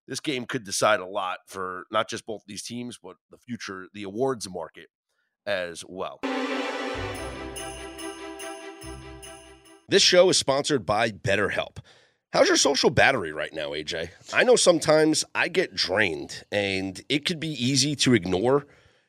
this 0.07 0.21
game 0.21 0.47
could 0.47 0.65
decide 0.65 1.01
a 1.01 1.07
lot 1.07 1.39
for 1.47 1.85
not 1.91 2.09
just 2.09 2.27
both 2.27 2.43
these 2.47 2.63
teams, 2.63 2.99
but 3.03 3.17
the 3.31 3.39
future, 3.39 3.87
the 3.93 4.05
awards 4.05 4.49
market 4.49 4.89
as 5.47 5.85
well. 5.87 6.21
This 9.89 10.03
show 10.03 10.29
is 10.29 10.37
sponsored 10.37 10.85
by 10.85 11.11
BetterHelp. 11.11 11.79
How's 12.31 12.49
your 12.49 12.59
social 12.59 12.91
battery 12.91 13.33
right 13.33 13.55
now, 13.55 13.71
AJ? 13.71 14.11
I 14.35 14.45
know 14.45 14.55
sometimes 14.55 15.25
I 15.35 15.49
get 15.49 15.75
drained 15.75 16.45
and 16.53 17.01
it 17.09 17.25
could 17.25 17.41
be 17.41 17.49
easy 17.49 17.97
to 17.97 18.13
ignore 18.13 18.67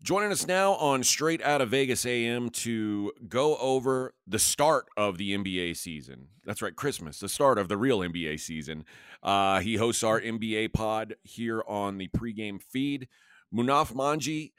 Joining 0.00 0.30
us 0.30 0.46
now 0.46 0.74
on 0.74 1.02
Straight 1.02 1.42
Out 1.42 1.60
of 1.60 1.70
Vegas 1.70 2.06
AM 2.06 2.50
to 2.50 3.12
go 3.28 3.56
over 3.56 4.14
the 4.28 4.38
start 4.38 4.86
of 4.96 5.18
the 5.18 5.36
NBA 5.36 5.76
season. 5.76 6.28
That's 6.44 6.62
right, 6.62 6.74
Christmas, 6.74 7.18
the 7.18 7.28
start 7.28 7.58
of 7.58 7.68
the 7.68 7.76
real 7.76 7.98
NBA 7.98 8.38
season. 8.38 8.84
Uh, 9.24 9.58
he 9.58 9.74
hosts 9.74 10.04
our 10.04 10.20
NBA 10.20 10.72
pod 10.72 11.16
here 11.24 11.64
on 11.66 11.98
the 11.98 12.06
pregame 12.08 12.62
feed. 12.62 13.08
Munaf 13.52 13.92
Manji. 13.92 14.52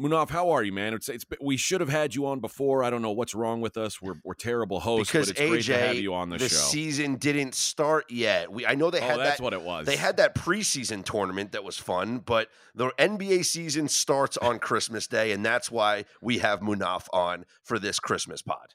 Munaf, 0.00 0.30
how 0.30 0.50
are 0.50 0.62
you, 0.62 0.72
man? 0.72 0.94
It's, 0.94 1.08
it's 1.08 1.24
we 1.40 1.56
should 1.56 1.80
have 1.80 1.90
had 1.90 2.14
you 2.14 2.26
on 2.26 2.40
before. 2.40 2.82
I 2.82 2.90
don't 2.90 3.02
know 3.02 3.12
what's 3.12 3.34
wrong 3.34 3.60
with 3.60 3.76
us. 3.76 4.00
We're, 4.00 4.14
we're 4.24 4.34
terrible 4.34 4.80
hosts, 4.80 5.12
Because 5.12 5.28
but 5.28 5.38
it's 5.38 5.50
great 5.50 5.62
AJ, 5.62 5.66
to 5.66 5.86
have 5.86 5.96
you 5.96 6.14
on 6.14 6.30
the, 6.30 6.38
the 6.38 6.48
show. 6.48 6.56
season 6.56 7.16
didn't 7.16 7.54
start 7.54 8.10
yet. 8.10 8.50
We 8.50 8.66
I 8.66 8.74
know 8.74 8.90
they 8.90 9.00
oh, 9.00 9.06
had 9.06 9.20
that's 9.20 9.38
that 9.38 9.42
what 9.42 9.52
it 9.52 9.62
was. 9.62 9.86
They 9.86 9.96
had 9.96 10.16
that 10.16 10.34
preseason 10.34 11.04
tournament 11.04 11.52
that 11.52 11.62
was 11.62 11.78
fun, 11.78 12.18
but 12.18 12.48
the 12.74 12.88
NBA 12.98 13.44
season 13.44 13.88
starts 13.88 14.36
on 14.38 14.58
Christmas 14.58 15.06
Day, 15.06 15.32
and 15.32 15.44
that's 15.44 15.70
why 15.70 16.06
we 16.20 16.38
have 16.38 16.60
Munaf 16.60 17.06
on 17.12 17.44
for 17.62 17.78
this 17.78 18.00
Christmas 18.00 18.42
pod. 18.42 18.74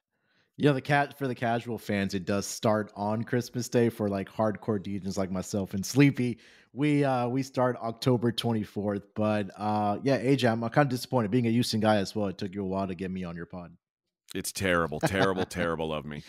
Yeah, 0.59 0.71
the 0.71 0.81
cat 0.81 1.19
for 1.19 1.27
the 1.27 1.35
casual 1.35 1.77
fans, 1.77 2.15
it 2.15 2.25
does 2.25 2.47
start 2.47 2.91
on 2.95 3.23
Christmas 3.23 3.69
Day 3.69 3.89
for 3.89 4.09
like 4.09 4.27
hardcore 4.27 4.79
DJs 4.79 5.15
like 5.15 5.29
myself 5.29 5.75
and 5.75 5.85
Sleepy. 5.85 6.39
We 6.73 7.03
uh 7.03 7.27
we 7.27 7.43
start 7.43 7.77
October 7.77 8.31
24th, 8.31 9.03
but 9.13 9.51
uh 9.55 9.99
yeah, 10.01 10.17
AJ, 10.19 10.51
I'm 10.51 10.61
kind 10.61 10.87
of 10.87 10.89
disappointed 10.89 11.29
being 11.29 11.45
a 11.45 11.51
Houston 11.51 11.79
guy 11.79 11.97
as 11.97 12.15
well. 12.15 12.27
It 12.27 12.39
took 12.39 12.55
you 12.55 12.63
a 12.63 12.67
while 12.67 12.87
to 12.87 12.95
get 12.95 13.11
me 13.11 13.23
on 13.23 13.35
your 13.35 13.45
pod. 13.45 13.71
It's 14.35 14.51
terrible, 14.51 14.99
terrible, 14.99 15.45
terrible 15.49 15.93
of 15.93 16.05
me. 16.05 16.23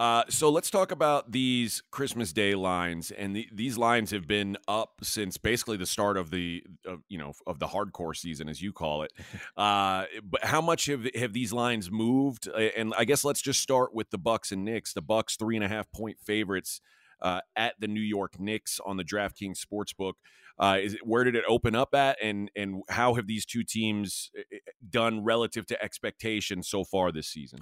Uh, 0.00 0.24
so 0.28 0.50
let's 0.50 0.70
talk 0.70 0.90
about 0.90 1.30
these 1.30 1.80
Christmas 1.92 2.32
Day 2.32 2.56
lines, 2.56 3.12
and 3.12 3.36
the, 3.36 3.48
these 3.52 3.78
lines 3.78 4.10
have 4.10 4.26
been 4.26 4.56
up 4.66 4.94
since 5.04 5.38
basically 5.38 5.76
the 5.76 5.86
start 5.86 6.16
of 6.16 6.30
the, 6.32 6.64
of, 6.84 7.02
you 7.08 7.16
know, 7.16 7.32
of 7.46 7.60
the 7.60 7.68
hardcore 7.68 8.16
season, 8.16 8.48
as 8.48 8.60
you 8.60 8.72
call 8.72 9.02
it. 9.02 9.12
Uh, 9.56 10.06
but 10.24 10.44
how 10.44 10.60
much 10.60 10.86
have 10.86 11.08
have 11.14 11.32
these 11.32 11.52
lines 11.52 11.88
moved? 11.88 12.48
And 12.48 12.92
I 12.98 13.04
guess 13.04 13.24
let's 13.24 13.40
just 13.40 13.60
start 13.60 13.94
with 13.94 14.10
the 14.10 14.18
Bucks 14.18 14.50
and 14.50 14.64
Knicks. 14.64 14.92
The 14.92 15.02
Bucks 15.02 15.36
three 15.36 15.54
and 15.54 15.64
a 15.64 15.68
half 15.68 15.90
point 15.92 16.18
favorites 16.18 16.80
uh, 17.22 17.40
at 17.54 17.74
the 17.78 17.86
New 17.86 18.00
York 18.00 18.40
Knicks 18.40 18.80
on 18.84 18.96
the 18.96 19.04
DraftKings 19.04 19.64
Sportsbook. 19.64 20.14
Uh, 20.58 20.78
is 20.80 20.94
it, 20.94 21.00
where 21.04 21.24
did 21.24 21.34
it 21.34 21.44
open 21.48 21.74
up 21.74 21.94
at, 21.94 22.16
and 22.22 22.50
and 22.54 22.82
how 22.88 23.14
have 23.14 23.26
these 23.26 23.44
two 23.44 23.64
teams 23.64 24.30
uh, 24.38 24.42
done 24.88 25.24
relative 25.24 25.66
to 25.66 25.82
expectations 25.82 26.68
so 26.68 26.84
far 26.84 27.10
this 27.10 27.28
season? 27.28 27.60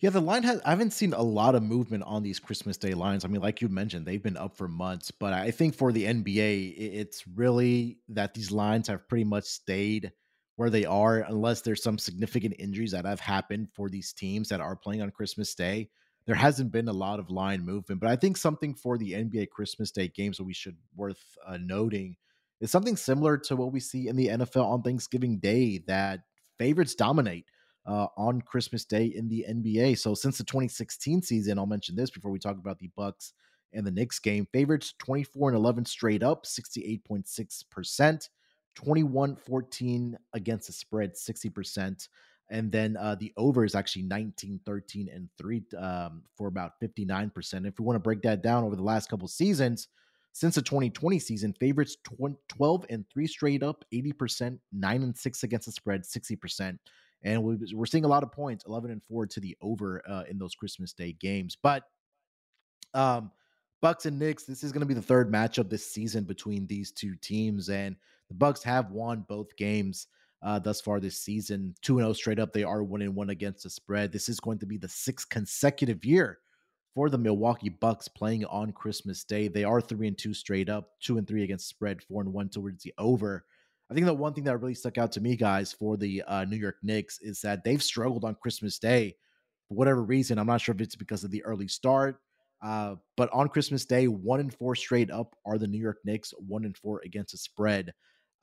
Yeah, 0.00 0.10
the 0.10 0.20
line 0.20 0.42
has. 0.44 0.60
I 0.64 0.70
haven't 0.70 0.92
seen 0.92 1.12
a 1.12 1.22
lot 1.22 1.54
of 1.54 1.62
movement 1.62 2.04
on 2.04 2.22
these 2.22 2.38
Christmas 2.38 2.78
Day 2.78 2.94
lines. 2.94 3.24
I 3.24 3.28
mean, 3.28 3.42
like 3.42 3.60
you 3.60 3.68
mentioned, 3.68 4.06
they've 4.06 4.22
been 4.22 4.36
up 4.36 4.56
for 4.56 4.66
months, 4.66 5.10
but 5.10 5.34
I 5.34 5.50
think 5.50 5.74
for 5.74 5.92
the 5.92 6.04
NBA, 6.04 6.74
it's 6.76 7.24
really 7.26 7.98
that 8.08 8.32
these 8.32 8.50
lines 8.50 8.88
have 8.88 9.06
pretty 9.08 9.24
much 9.24 9.44
stayed 9.44 10.12
where 10.56 10.70
they 10.70 10.84
are, 10.86 11.20
unless 11.20 11.60
there's 11.62 11.82
some 11.82 11.98
significant 11.98 12.54
injuries 12.58 12.92
that 12.92 13.04
have 13.04 13.20
happened 13.20 13.68
for 13.74 13.88
these 13.88 14.12
teams 14.12 14.48
that 14.48 14.60
are 14.60 14.76
playing 14.76 15.02
on 15.02 15.10
Christmas 15.10 15.54
Day. 15.54 15.90
There 16.26 16.34
hasn't 16.34 16.72
been 16.72 16.88
a 16.88 16.92
lot 16.92 17.18
of 17.18 17.30
line 17.30 17.64
movement, 17.64 18.00
but 18.00 18.10
I 18.10 18.16
think 18.16 18.36
something 18.36 18.74
for 18.74 18.98
the 18.98 19.12
NBA 19.12 19.50
Christmas 19.50 19.90
Day 19.90 20.08
games 20.08 20.36
that 20.36 20.44
we 20.44 20.54
should 20.54 20.76
worth 20.94 21.22
uh, 21.46 21.58
noting 21.60 22.16
is 22.60 22.70
something 22.70 22.96
similar 22.96 23.38
to 23.38 23.56
what 23.56 23.72
we 23.72 23.80
see 23.80 24.08
in 24.08 24.16
the 24.16 24.28
NFL 24.28 24.66
on 24.66 24.82
Thanksgiving 24.82 25.38
Day 25.38 25.78
that 25.86 26.20
favorites 26.58 26.94
dominate 26.94 27.46
uh, 27.86 28.06
on 28.16 28.42
Christmas 28.42 28.84
Day 28.84 29.06
in 29.06 29.28
the 29.28 29.46
NBA. 29.48 29.98
So 29.98 30.14
since 30.14 30.38
the 30.38 30.44
2016 30.44 31.22
season, 31.22 31.58
I'll 31.58 31.66
mention 31.66 31.96
this 31.96 32.10
before 32.10 32.30
we 32.30 32.38
talk 32.38 32.58
about 32.58 32.78
the 32.78 32.90
Bucks 32.96 33.32
and 33.72 33.86
the 33.86 33.90
Knicks 33.90 34.18
game. 34.18 34.46
Favorites 34.52 34.94
24 34.98 35.50
and 35.50 35.56
11 35.56 35.86
straight 35.86 36.22
up, 36.22 36.44
68.6%. 36.44 38.28
21 38.76 39.36
14 39.36 40.18
against 40.32 40.66
the 40.68 40.72
spread, 40.72 41.14
60%. 41.14 42.08
And 42.50 42.70
then 42.72 42.96
uh, 42.96 43.14
the 43.14 43.32
over 43.36 43.64
is 43.64 43.74
actually 43.74 44.02
19, 44.02 44.60
13, 44.66 45.08
and 45.12 45.28
3 45.38 45.62
um, 45.78 46.22
for 46.36 46.48
about 46.48 46.72
59%. 46.82 47.66
If 47.66 47.78
we 47.78 47.84
want 47.84 47.94
to 47.94 48.00
break 48.00 48.22
that 48.22 48.42
down 48.42 48.64
over 48.64 48.74
the 48.74 48.82
last 48.82 49.08
couple 49.08 49.28
seasons, 49.28 49.88
since 50.32 50.56
the 50.56 50.62
2020 50.62 51.18
season, 51.18 51.54
favorites 51.54 51.96
12 52.48 52.86
and 52.90 53.04
3 53.12 53.26
straight 53.26 53.62
up, 53.62 53.84
80%, 53.92 54.58
9 54.72 55.02
and 55.02 55.16
6 55.16 55.42
against 55.42 55.66
the 55.66 55.72
spread, 55.72 56.02
60%. 56.02 56.78
And 57.22 57.42
we're 57.42 57.86
seeing 57.86 58.04
a 58.04 58.08
lot 58.08 58.22
of 58.22 58.32
points, 58.32 58.64
11 58.66 58.90
and 58.90 59.02
4 59.04 59.26
to 59.26 59.40
the 59.40 59.56
over 59.60 60.02
uh, 60.08 60.24
in 60.28 60.38
those 60.38 60.54
Christmas 60.54 60.92
Day 60.92 61.12
games. 61.12 61.56
But 61.60 61.84
um, 62.94 63.30
Bucks 63.82 64.06
and 64.06 64.18
Knicks, 64.18 64.44
this 64.44 64.64
is 64.64 64.72
going 64.72 64.80
to 64.80 64.86
be 64.86 64.94
the 64.94 65.02
third 65.02 65.30
matchup 65.30 65.68
this 65.68 65.86
season 65.86 66.24
between 66.24 66.66
these 66.66 66.92
two 66.92 67.14
teams. 67.16 67.68
And 67.68 67.96
the 68.28 68.34
Bucks 68.34 68.62
have 68.62 68.90
won 68.90 69.24
both 69.28 69.54
games 69.56 70.06
uh, 70.42 70.58
thus 70.58 70.80
far 70.80 71.00
this 71.00 71.18
season. 71.18 71.74
2 71.82 71.98
0 71.98 72.12
straight 72.12 72.38
up. 72.38 72.52
They 72.52 72.64
are 72.64 72.82
1 72.82 73.02
and 73.02 73.14
1 73.14 73.30
against 73.30 73.64
the 73.64 73.70
spread. 73.70 74.12
This 74.12 74.28
is 74.28 74.40
going 74.40 74.58
to 74.60 74.66
be 74.66 74.78
the 74.78 74.88
sixth 74.88 75.28
consecutive 75.28 76.04
year 76.04 76.38
for 76.94 77.08
the 77.08 77.18
Milwaukee 77.18 77.68
Bucks 77.68 78.08
playing 78.08 78.44
on 78.46 78.72
Christmas 78.72 79.24
Day. 79.24 79.48
They 79.48 79.64
are 79.64 79.80
3 79.80 80.08
and 80.08 80.18
2 80.18 80.34
straight 80.34 80.68
up, 80.68 80.90
2 81.00 81.18
and 81.18 81.26
3 81.26 81.44
against 81.44 81.68
spread, 81.68 82.02
4 82.02 82.22
and 82.22 82.32
1 82.32 82.48
towards 82.48 82.82
the 82.82 82.94
over. 82.98 83.44
I 83.90 83.94
think 83.94 84.06
the 84.06 84.14
one 84.14 84.34
thing 84.34 84.44
that 84.44 84.58
really 84.58 84.74
stuck 84.74 84.98
out 84.98 85.10
to 85.12 85.20
me, 85.20 85.34
guys, 85.36 85.72
for 85.72 85.96
the 85.96 86.22
uh, 86.22 86.44
New 86.44 86.56
York 86.56 86.76
Knicks 86.82 87.18
is 87.20 87.40
that 87.40 87.64
they've 87.64 87.82
struggled 87.82 88.24
on 88.24 88.36
Christmas 88.40 88.78
Day 88.78 89.16
for 89.68 89.74
whatever 89.74 90.02
reason. 90.02 90.38
I'm 90.38 90.46
not 90.46 90.60
sure 90.60 90.74
if 90.74 90.80
it's 90.80 90.94
because 90.94 91.24
of 91.24 91.32
the 91.32 91.44
early 91.44 91.66
start, 91.66 92.20
uh, 92.62 92.94
but 93.16 93.30
on 93.32 93.48
Christmas 93.48 93.84
Day, 93.84 94.06
one 94.06 94.38
and 94.38 94.54
four 94.54 94.76
straight 94.76 95.10
up 95.10 95.34
are 95.44 95.58
the 95.58 95.66
New 95.66 95.80
York 95.80 95.98
Knicks, 96.04 96.32
one 96.38 96.64
and 96.64 96.76
four 96.76 97.00
against 97.04 97.32
the 97.32 97.38
spread. 97.38 97.92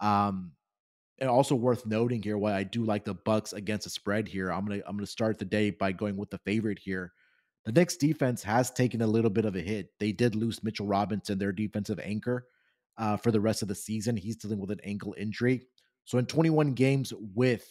Um, 0.02 0.52
and 1.20 1.30
also 1.30 1.56
worth 1.56 1.86
noting 1.86 2.22
here, 2.22 2.38
why 2.38 2.54
I 2.54 2.64
do 2.64 2.84
like 2.84 3.06
the 3.06 3.14
Bucks 3.14 3.54
against 3.54 3.86
the 3.86 3.90
spread 3.90 4.28
here. 4.28 4.52
I'm 4.52 4.66
gonna 4.66 4.82
I'm 4.88 4.98
gonna 4.98 5.08
start 5.08 5.40
the 5.40 5.46
day 5.46 5.72
by 5.72 5.92
going 5.92 6.18
with 6.18 6.30
the 6.30 6.40
favorite 6.40 6.80
here. 6.80 7.14
The 7.66 7.72
Knicks 7.72 7.98
defense 7.98 8.44
has 8.44 8.72
taken 8.72 9.02
a 9.02 9.08
little 9.08 9.30
bit 9.30 9.46
of 9.46 9.56
a 9.56 9.62
hit. 9.62 9.90
They 10.00 10.12
did 10.12 10.36
lose 10.36 10.64
Mitchell 10.64 10.88
Robinson, 10.88 11.38
their 11.38 11.52
defensive 11.52 12.00
anchor, 12.02 12.48
uh, 12.98 13.18
for 13.18 13.32
the 13.32 13.42
rest 13.42 13.62
of 13.62 13.68
the 13.68 13.76
season. 13.76 14.16
He's 14.16 14.38
dealing 14.38 14.60
with 14.60 14.72
an 14.72 14.80
ankle 14.84 15.16
injury. 15.18 15.64
So 16.06 16.18
in 16.18 16.26
21 16.26 16.74
games 16.74 17.12
with 17.36 17.68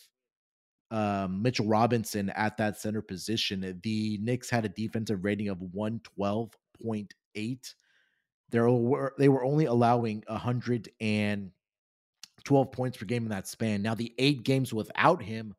um, 0.90 1.40
Mitchell 1.40 1.66
Robinson 1.66 2.28
at 2.30 2.58
that 2.58 2.78
center 2.78 3.00
position, 3.00 3.80
the 3.82 4.18
Knicks 4.20 4.50
had 4.50 4.66
a 4.66 4.68
defensive 4.68 5.24
rating 5.24 5.48
of 5.48 5.58
112.8. 5.58 7.74
There 8.50 8.68
were 8.68 9.14
they 9.18 9.30
were 9.30 9.44
only 9.44 9.64
allowing 9.64 10.22
100 10.26 10.90
and 11.00 11.50
12 12.44 12.72
points 12.72 12.96
per 12.96 13.06
game 13.06 13.24
in 13.24 13.30
that 13.30 13.48
span. 13.48 13.82
Now, 13.82 13.94
the 13.94 14.14
eight 14.18 14.44
games 14.44 14.72
without 14.72 15.22
him, 15.22 15.54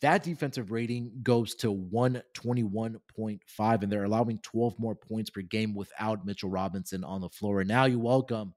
that 0.00 0.22
defensive 0.22 0.70
rating 0.70 1.10
goes 1.22 1.54
to 1.56 1.74
121.5, 1.74 3.82
and 3.82 3.90
they're 3.90 4.04
allowing 4.04 4.38
12 4.42 4.78
more 4.78 4.94
points 4.94 5.30
per 5.30 5.40
game 5.40 5.74
without 5.74 6.24
Mitchell 6.24 6.50
Robinson 6.50 7.02
on 7.02 7.20
the 7.20 7.30
floor. 7.30 7.60
And 7.60 7.68
now 7.68 7.86
you 7.86 7.98
welcome 7.98 8.54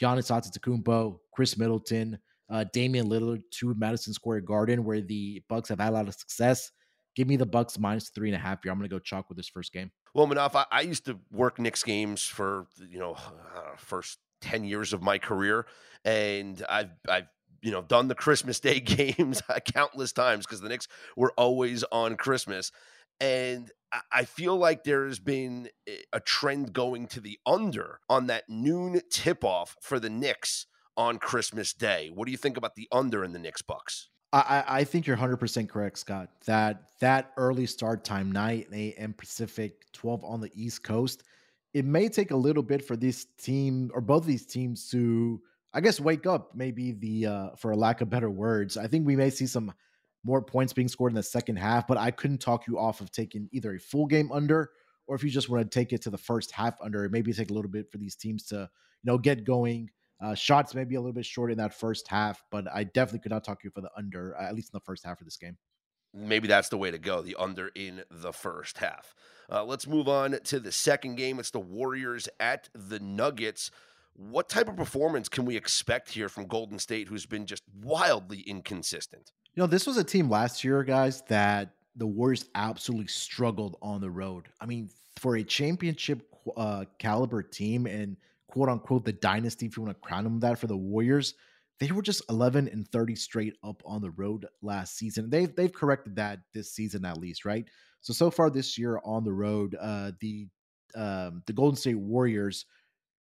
Giannis 0.00 0.30
Antetokounmpo, 0.30 1.18
Khris 1.32 1.58
Middleton, 1.58 2.18
uh, 2.48 2.64
Damian 2.72 3.08
Lillard 3.08 3.42
to 3.52 3.74
Madison 3.74 4.12
Square 4.12 4.42
Garden, 4.42 4.84
where 4.84 5.00
the 5.00 5.42
Bucks 5.48 5.68
have 5.68 5.80
had 5.80 5.90
a 5.90 5.92
lot 5.92 6.08
of 6.08 6.14
success. 6.14 6.70
Give 7.16 7.26
me 7.26 7.36
the 7.36 7.46
Bucks 7.46 7.78
minus 7.78 8.10
three 8.10 8.28
and 8.28 8.36
a 8.36 8.38
half 8.38 8.62
here. 8.62 8.70
I'm 8.70 8.78
going 8.78 8.88
to 8.88 8.94
go 8.94 9.00
chalk 9.00 9.28
with 9.28 9.36
this 9.36 9.48
first 9.48 9.72
game. 9.72 9.90
Well, 10.14 10.26
Munaf, 10.26 10.54
I, 10.54 10.64
I 10.70 10.80
used 10.82 11.04
to 11.06 11.18
work 11.32 11.58
Knicks 11.58 11.82
games 11.82 12.22
for 12.22 12.66
you 12.88 12.98
know 12.98 13.14
uh, 13.14 13.76
first 13.76 14.18
10 14.40 14.64
years 14.64 14.92
of 14.92 15.02
my 15.02 15.18
career 15.18 15.66
and 16.04 16.64
I've 16.68 16.90
I've 17.08 17.28
you 17.62 17.70
know 17.70 17.82
done 17.82 18.08
the 18.08 18.14
Christmas 18.14 18.60
Day 18.60 18.80
games 18.80 19.42
uh, 19.48 19.60
countless 19.60 20.12
times 20.12 20.46
because 20.46 20.60
the 20.60 20.68
Knicks 20.68 20.88
were 21.16 21.32
always 21.36 21.84
on 21.84 22.16
Christmas 22.16 22.72
and 23.20 23.70
I 24.12 24.24
feel 24.24 24.56
like 24.56 24.84
there 24.84 25.06
has 25.06 25.18
been 25.18 25.68
a 26.12 26.20
trend 26.20 26.72
going 26.72 27.08
to 27.08 27.20
the 27.20 27.38
under 27.44 27.98
on 28.08 28.28
that 28.28 28.48
noon 28.48 29.00
tip 29.10 29.44
off 29.44 29.76
for 29.80 29.98
the 29.98 30.08
Knicks 30.08 30.66
on 30.96 31.18
Christmas 31.18 31.72
Day. 31.72 32.08
What 32.14 32.26
do 32.26 32.30
you 32.30 32.36
think 32.36 32.56
about 32.56 32.76
the 32.76 32.86
under 32.92 33.24
in 33.24 33.32
the 33.32 33.38
Knicks 33.38 33.62
Bucks? 33.62 34.08
I, 34.32 34.64
I 34.66 34.84
think 34.84 35.06
you're 35.06 35.16
100% 35.16 35.68
correct, 35.68 35.98
Scott. 35.98 36.30
That 36.46 36.84
that 37.00 37.32
early 37.36 37.66
start 37.66 38.04
time, 38.04 38.30
9 38.30 38.66
a.m. 38.72 39.12
Pacific, 39.12 39.86
12 39.92 40.24
on 40.24 40.40
the 40.40 40.52
East 40.54 40.84
Coast, 40.84 41.24
it 41.72 41.84
may 41.84 42.08
take 42.08 42.30
a 42.30 42.36
little 42.36 42.62
bit 42.62 42.84
for 42.84 42.96
this 42.96 43.26
team 43.40 43.90
or 43.94 44.00
both 44.00 44.24
these 44.24 44.46
teams 44.46 44.88
to, 44.90 45.40
I 45.72 45.80
guess, 45.80 46.00
wake 46.00 46.26
up. 46.26 46.50
Maybe 46.54 46.92
the 46.92 47.26
uh, 47.26 47.48
for 47.56 47.70
a 47.70 47.76
lack 47.76 48.00
of 48.00 48.10
better 48.10 48.30
words, 48.30 48.76
I 48.76 48.86
think 48.86 49.06
we 49.06 49.16
may 49.16 49.30
see 49.30 49.46
some 49.46 49.72
more 50.24 50.42
points 50.42 50.72
being 50.72 50.88
scored 50.88 51.12
in 51.12 51.16
the 51.16 51.22
second 51.22 51.56
half. 51.56 51.86
But 51.86 51.98
I 51.98 52.10
couldn't 52.10 52.38
talk 52.38 52.66
you 52.66 52.78
off 52.78 53.00
of 53.00 53.10
taking 53.10 53.48
either 53.52 53.74
a 53.74 53.78
full 53.78 54.06
game 54.06 54.32
under 54.32 54.70
or 55.06 55.16
if 55.16 55.24
you 55.24 55.30
just 55.30 55.48
want 55.48 55.68
to 55.68 55.78
take 55.78 55.92
it 55.92 56.02
to 56.02 56.10
the 56.10 56.18
first 56.18 56.52
half 56.52 56.80
under. 56.80 57.08
Maybe 57.08 57.32
take 57.32 57.50
a 57.50 57.54
little 57.54 57.70
bit 57.70 57.90
for 57.90 57.98
these 57.98 58.16
teams 58.16 58.44
to 58.46 58.56
you 58.56 58.68
know 59.04 59.18
get 59.18 59.44
going. 59.44 59.90
Uh, 60.20 60.34
shots 60.34 60.74
may 60.74 60.84
be 60.84 60.96
a 60.96 61.00
little 61.00 61.14
bit 61.14 61.24
short 61.24 61.50
in 61.50 61.56
that 61.58 61.72
first 61.72 62.06
half, 62.06 62.44
but 62.50 62.66
I 62.72 62.84
definitely 62.84 63.20
could 63.20 63.32
not 63.32 63.42
talk 63.42 63.64
you 63.64 63.70
for 63.70 63.80
the 63.80 63.90
under, 63.96 64.34
at 64.34 64.54
least 64.54 64.70
in 64.72 64.76
the 64.76 64.84
first 64.84 65.04
half 65.04 65.20
of 65.20 65.24
this 65.24 65.38
game. 65.38 65.56
Maybe 66.12 66.48
that's 66.48 66.68
the 66.68 66.78
way 66.78 66.90
to 66.90 66.98
go, 66.98 67.22
the 67.22 67.36
under 67.38 67.68
in 67.74 68.02
the 68.10 68.32
first 68.32 68.78
half. 68.78 69.14
Uh, 69.50 69.64
let's 69.64 69.86
move 69.86 70.08
on 70.08 70.38
to 70.44 70.60
the 70.60 70.72
second 70.72 71.16
game. 71.16 71.38
It's 71.38 71.50
the 71.50 71.60
Warriors 71.60 72.28
at 72.38 72.68
the 72.74 73.00
Nuggets. 73.00 73.70
What 74.14 74.48
type 74.48 74.68
of 74.68 74.76
performance 74.76 75.28
can 75.28 75.44
we 75.44 75.56
expect 75.56 76.10
here 76.10 76.28
from 76.28 76.46
Golden 76.46 76.78
State, 76.78 77.08
who's 77.08 77.26
been 77.26 77.46
just 77.46 77.62
wildly 77.82 78.40
inconsistent? 78.40 79.32
You 79.54 79.62
know, 79.62 79.66
this 79.66 79.86
was 79.86 79.96
a 79.96 80.04
team 80.04 80.28
last 80.30 80.62
year, 80.62 80.82
guys, 80.84 81.22
that 81.28 81.74
the 81.96 82.06
Warriors 82.06 82.46
absolutely 82.54 83.08
struggled 83.08 83.76
on 83.82 84.00
the 84.00 84.10
road. 84.10 84.48
I 84.60 84.66
mean, 84.66 84.90
for 85.18 85.36
a 85.36 85.42
championship 85.42 86.22
uh, 86.56 86.84
caliber 86.98 87.42
team 87.42 87.86
and 87.86 88.16
quote 88.48 88.68
unquote 88.68 89.04
the 89.04 89.12
dynasty, 89.12 89.66
if 89.66 89.76
you 89.76 89.82
want 89.82 89.96
to 89.96 90.00
crown 90.00 90.24
them 90.24 90.40
that 90.40 90.58
for 90.58 90.66
the 90.66 90.76
Warriors, 90.76 91.34
they 91.80 91.90
were 91.90 92.02
just 92.02 92.22
11 92.28 92.68
and 92.68 92.86
30 92.88 93.16
straight 93.16 93.56
up 93.64 93.82
on 93.84 94.02
the 94.02 94.10
road 94.10 94.46
last 94.62 94.96
season. 94.96 95.30
They've 95.30 95.54
they've 95.54 95.72
corrected 95.72 96.16
that 96.16 96.40
this 96.54 96.72
season 96.72 97.04
at 97.04 97.18
least, 97.18 97.44
right? 97.44 97.66
So 98.02 98.12
so 98.12 98.30
far 98.30 98.50
this 98.50 98.78
year 98.78 99.00
on 99.04 99.24
the 99.24 99.32
road, 99.32 99.76
uh, 99.80 100.12
the 100.20 100.46
um, 100.94 101.42
the 101.46 101.52
Golden 101.52 101.76
State 101.76 101.98
Warriors 101.98 102.66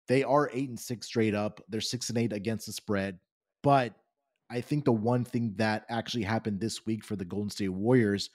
they 0.08 0.24
are 0.24 0.50
eight 0.52 0.68
and 0.68 0.80
six 0.80 1.08
straight 1.08 1.34
up. 1.34 1.62
They're 1.70 1.80
six 1.80 2.10
and 2.10 2.18
eight 2.18 2.34
against 2.34 2.66
the 2.66 2.74
spread. 2.74 3.18
But 3.64 3.94
I 4.50 4.60
think 4.60 4.84
the 4.84 4.92
one 4.92 5.24
thing 5.24 5.54
that 5.56 5.86
actually 5.90 6.24
happened 6.24 6.60
this 6.60 6.86
week 6.86 7.06
for 7.06 7.16
the 7.16 7.24
Golden 7.24 7.50
State 7.50 7.70
Warriors 7.70 8.30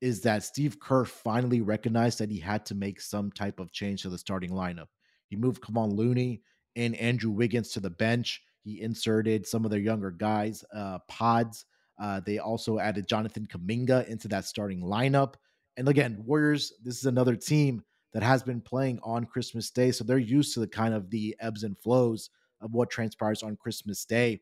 is 0.00 0.20
that 0.22 0.44
Steve 0.44 0.78
Kerr 0.78 1.04
finally 1.04 1.62
recognized 1.62 2.18
that 2.18 2.30
he 2.30 2.38
had 2.38 2.64
to 2.66 2.76
make 2.76 3.00
some 3.00 3.32
type 3.32 3.58
of 3.58 3.72
change 3.72 4.02
to 4.02 4.08
the 4.08 4.18
starting 4.18 4.50
lineup. 4.50 4.86
He 5.28 5.34
moved 5.34 5.62
Kevon 5.62 5.96
Looney 5.96 6.42
and 6.76 6.94
Andrew 6.94 7.30
Wiggins 7.30 7.70
to 7.70 7.80
the 7.80 7.90
bench. 7.90 8.42
He 8.66 8.82
inserted 8.82 9.46
some 9.46 9.64
of 9.64 9.70
their 9.70 9.78
younger 9.78 10.10
guys, 10.10 10.64
uh, 10.74 10.98
pods. 11.06 11.66
Uh, 12.00 12.20
they 12.26 12.38
also 12.38 12.80
added 12.80 13.06
Jonathan 13.06 13.46
Kuminga 13.46 14.08
into 14.08 14.26
that 14.28 14.44
starting 14.44 14.80
lineup. 14.80 15.34
And 15.76 15.88
again, 15.88 16.20
Warriors, 16.26 16.72
this 16.82 16.98
is 16.98 17.04
another 17.04 17.36
team 17.36 17.84
that 18.12 18.24
has 18.24 18.42
been 18.42 18.60
playing 18.60 18.98
on 19.04 19.24
Christmas 19.24 19.70
Day. 19.70 19.92
So 19.92 20.02
they're 20.02 20.18
used 20.18 20.52
to 20.54 20.60
the 20.60 20.66
kind 20.66 20.94
of 20.94 21.10
the 21.10 21.36
ebbs 21.38 21.62
and 21.62 21.78
flows 21.78 22.30
of 22.60 22.74
what 22.74 22.90
transpires 22.90 23.44
on 23.44 23.54
Christmas 23.54 24.04
Day. 24.04 24.40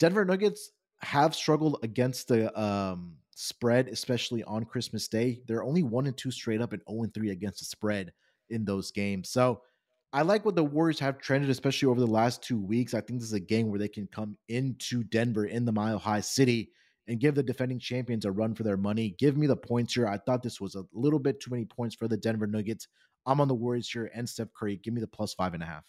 Denver 0.00 0.24
Nuggets 0.24 0.72
have 1.02 1.32
struggled 1.32 1.78
against 1.84 2.26
the 2.26 2.58
um, 2.60 3.14
spread, 3.36 3.86
especially 3.86 4.42
on 4.42 4.64
Christmas 4.64 5.06
Day. 5.06 5.40
They're 5.46 5.62
only 5.62 5.84
one 5.84 6.08
and 6.08 6.16
two 6.16 6.32
straight 6.32 6.60
up 6.60 6.72
and 6.72 6.82
0 6.90 7.04
and 7.04 7.14
3 7.14 7.30
against 7.30 7.60
the 7.60 7.66
spread 7.66 8.12
in 8.50 8.64
those 8.64 8.90
games. 8.90 9.30
So 9.30 9.62
I 10.12 10.22
like 10.22 10.44
what 10.44 10.56
the 10.56 10.64
Warriors 10.64 11.00
have 11.00 11.18
trended, 11.18 11.50
especially 11.50 11.88
over 11.88 12.00
the 12.00 12.06
last 12.06 12.42
two 12.42 12.58
weeks. 12.58 12.94
I 12.94 13.00
think 13.00 13.20
this 13.20 13.28
is 13.28 13.34
a 13.34 13.40
game 13.40 13.68
where 13.68 13.78
they 13.78 13.88
can 13.88 14.06
come 14.06 14.36
into 14.48 15.04
Denver 15.04 15.46
in 15.46 15.64
the 15.64 15.72
Mile 15.72 15.98
High 15.98 16.20
City 16.20 16.70
and 17.08 17.20
give 17.20 17.34
the 17.34 17.42
defending 17.42 17.78
champions 17.78 18.24
a 18.24 18.30
run 18.30 18.54
for 18.54 18.62
their 18.62 18.76
money. 18.76 19.14
Give 19.18 19.36
me 19.36 19.46
the 19.46 19.56
points 19.56 19.94
here. 19.94 20.06
I 20.06 20.18
thought 20.18 20.42
this 20.42 20.60
was 20.60 20.74
a 20.74 20.84
little 20.92 21.18
bit 21.18 21.40
too 21.40 21.50
many 21.50 21.64
points 21.64 21.94
for 21.94 22.08
the 22.08 22.16
Denver 22.16 22.46
Nuggets. 22.46 22.88
I'm 23.26 23.40
on 23.40 23.48
the 23.48 23.54
Warriors 23.54 23.90
here 23.90 24.10
and 24.14 24.28
Steph 24.28 24.52
Curry. 24.54 24.76
Give 24.76 24.94
me 24.94 25.00
the 25.00 25.06
plus 25.06 25.34
five 25.34 25.54
and 25.54 25.62
a 25.62 25.66
half. 25.66 25.84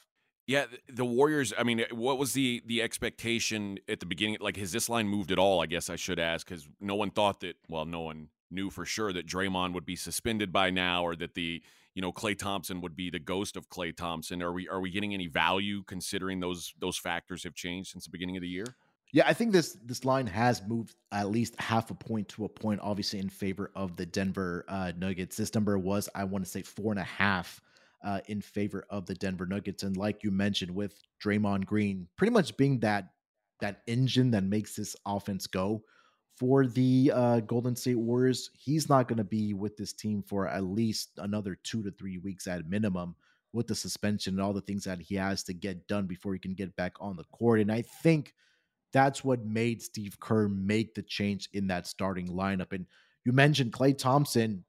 Yeah, 0.47 0.65
the 0.88 1.06
Warriors. 1.06 1.53
I 1.58 1.63
mean, 1.63 1.84
what 1.91 2.17
was 2.17 2.34
the 2.34 2.62
the 2.65 2.82
expectation 2.82 3.80
at 3.89 3.99
the 3.99 4.06
beginning? 4.06 4.38
Like, 4.39 4.58
has 4.58 4.71
this 4.71 4.88
line 4.88 5.08
moved 5.08 5.32
at 5.32 5.39
all? 5.39 5.62
I 5.62 5.65
guess 5.65 5.89
I 5.89 5.97
should 5.97 6.19
ask 6.19 6.47
because 6.47 6.67
no 6.80 6.95
one 6.95 7.12
thought 7.12 7.41
that. 7.41 7.58
Well, 7.67 7.86
no 7.86 8.01
one 8.01 8.30
knew 8.49 8.69
for 8.69 8.86
sure 8.86 9.12
that 9.12 9.27
Draymond 9.27 9.73
would 9.73 9.86
be 9.86 9.97
suspended 9.97 10.53
by 10.53 10.69
now, 10.69 11.03
or 11.03 11.15
that 11.17 11.36
the 11.36 11.62
you 11.97 12.01
know 12.01 12.13
Klay 12.13 12.38
Thompson 12.38 12.79
would 12.81 12.95
be 12.95 13.10
the 13.10 13.17
ghost 13.17 13.57
of 13.57 13.69
Klay 13.69 13.93
Thompson. 13.93 14.43
Are 14.43 14.53
we 14.53 14.69
are 14.69 14.79
we 14.79 14.91
getting 14.91 15.15
any 15.15 15.25
value 15.25 15.81
considering 15.88 16.39
those 16.39 16.75
those 16.79 16.95
factors 16.95 17.43
have 17.43 17.55
changed 17.55 17.89
since 17.89 18.03
the 18.03 18.12
beginning 18.12 18.38
of 18.38 18.41
the 18.41 18.47
year? 18.47 18.65
Yeah, 19.12 19.23
I 19.25 19.33
think 19.33 19.51
this 19.51 19.75
this 19.83 20.05
line 20.05 20.27
has 20.27 20.62
moved 20.67 20.93
at 21.12 21.31
least 21.31 21.60
half 21.60 21.89
a 21.89 21.95
point 21.95 22.27
to 22.29 22.45
a 22.45 22.49
point, 22.49 22.81
obviously 22.83 23.17
in 23.17 23.29
favor 23.29 23.71
of 23.75 23.95
the 23.95 24.05
Denver 24.05 24.63
uh, 24.67 24.91
Nuggets. 24.95 25.38
This 25.38 25.55
number 25.55 25.75
was, 25.79 26.07
I 26.13 26.23
want 26.25 26.45
to 26.45 26.51
say, 26.51 26.62
four 26.62 26.91
and 26.91 26.99
a 26.99 27.03
half 27.03 27.60
uh, 28.05 28.19
in 28.27 28.41
favor 28.41 28.86
of 28.91 29.07
the 29.07 29.15
Denver 29.15 29.47
Nuggets. 29.47 29.81
And 29.81 29.97
like 29.97 30.23
you 30.23 30.29
mentioned, 30.29 30.75
with 30.75 31.01
Draymond 31.19 31.65
Green 31.65 32.07
pretty 32.15 32.31
much 32.31 32.55
being 32.57 32.79
that 32.81 33.07
that 33.60 33.81
engine 33.88 34.29
that 34.31 34.43
makes 34.43 34.75
this 34.75 34.95
offense 35.03 35.47
go 35.47 35.81
for 36.38 36.67
the 36.67 37.12
uh, 37.13 37.39
Golden 37.41 37.76
State 37.76 37.97
Warriors, 37.97 38.52
he's 38.54 38.89
not 38.89 39.08
going 39.08 39.17
to 39.17 39.23
be 39.23 39.54
with 39.54 39.76
this 39.76 39.91
team 39.91 40.21
for 40.21 40.47
at 40.47 40.63
least 40.63 41.12
another 41.17 41.58
two 41.63 41.82
to 41.84 41.91
three 41.91 42.19
weeks 42.19 42.45
at 42.45 42.69
minimum 42.69 43.15
with 43.54 43.65
the 43.65 43.73
suspension 43.76 44.36
and 44.36 44.41
all 44.41 44.54
the 44.54 44.62
things 44.62 44.84
that 44.84 45.00
he 45.00 45.15
has 45.15 45.41
to 45.43 45.54
get 45.54 45.88
done 45.88 46.06
before 46.06 46.34
he 46.34 46.39
can 46.39 46.54
get 46.54 46.76
back 46.76 46.93
on 47.00 47.15
the 47.15 47.23
court. 47.26 47.60
And 47.60 47.71
I 47.71 47.82
think 47.82 48.36
that's 48.93 49.23
what 49.23 49.45
made 49.45 49.82
Steve 49.82 50.19
Kerr 50.19 50.47
make 50.47 50.93
the 50.93 51.02
change 51.02 51.50
in 51.54 51.67
that 51.67 51.88
starting 51.88 52.28
lineup. 52.28 52.71
And 52.71 52.86
you 53.26 53.32
mentioned 53.32 53.73
Klay 53.73 53.97
Thompson 53.97 54.63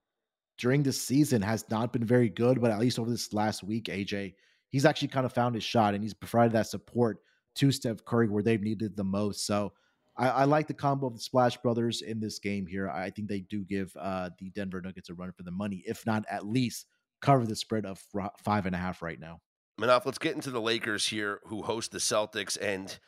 during 0.57 0.83
this 0.83 1.01
season 1.01 1.43
has 1.43 1.69
not 1.71 1.93
been 1.93 2.05
very 2.05 2.31
good, 2.31 2.61
but 2.63 2.71
at 2.71 2.81
least 2.81 2.99
over 2.99 3.11
this 3.11 3.33
last 3.35 3.63
week, 3.63 3.85
AJ, 3.85 4.35
he's 4.71 4.87
actually 4.87 5.09
kind 5.09 5.27
of 5.27 5.35
found 5.35 5.55
his 5.55 5.65
shot 5.65 5.95
and 5.95 6.03
he's 6.03 6.15
provided 6.15 6.53
that 6.53 6.67
support 6.67 7.19
to 7.57 7.71
Steph 7.71 8.05
Curry 8.07 8.29
where 8.29 8.43
they've 8.43 8.63
needed 8.63 8.97
the 8.97 9.05
most. 9.05 9.47
So 9.47 9.73
I, 10.19 10.29
I, 10.29 10.45
like 10.45 10.67
the 10.67 10.75
combo 10.75 11.07
of 11.07 11.15
the 11.15 11.21
Splash 11.21 11.57
Brothers 11.59 12.03
in 12.03 12.19
this 12.21 12.39
game 12.39 12.67
here. 12.67 12.91
I 12.91 13.11
think 13.11 13.29
they 13.29 13.41
do 13.41 13.65
give 13.65 13.93
uh, 13.99 14.31
the 14.39 14.51
Denver 14.51 14.81
Nuggets 14.81 15.09
a 15.11 15.15
run 15.15 15.33
for 15.33 15.45
the 15.45 15.53
money, 15.53 15.83
if 15.87 16.05
not 16.05 16.25
at 16.29 16.45
least 16.45 16.87
cover 17.21 17.47
the 17.47 17.57
spread 17.57 17.87
of 17.87 18.03
five 18.39 18.67
and 18.67 18.75
a 18.75 18.79
half 18.79 19.01
right 19.01 19.19
now. 19.19 19.41
Munaf, 19.81 20.05
let's 20.05 20.19
get 20.19 20.35
into 20.35 20.51
the 20.51 20.61
Lakers 20.61 21.07
here, 21.07 21.41
who 21.47 21.63
host 21.63 21.93
the 21.93 21.99
Celtics, 21.99 22.59
and 22.61 22.99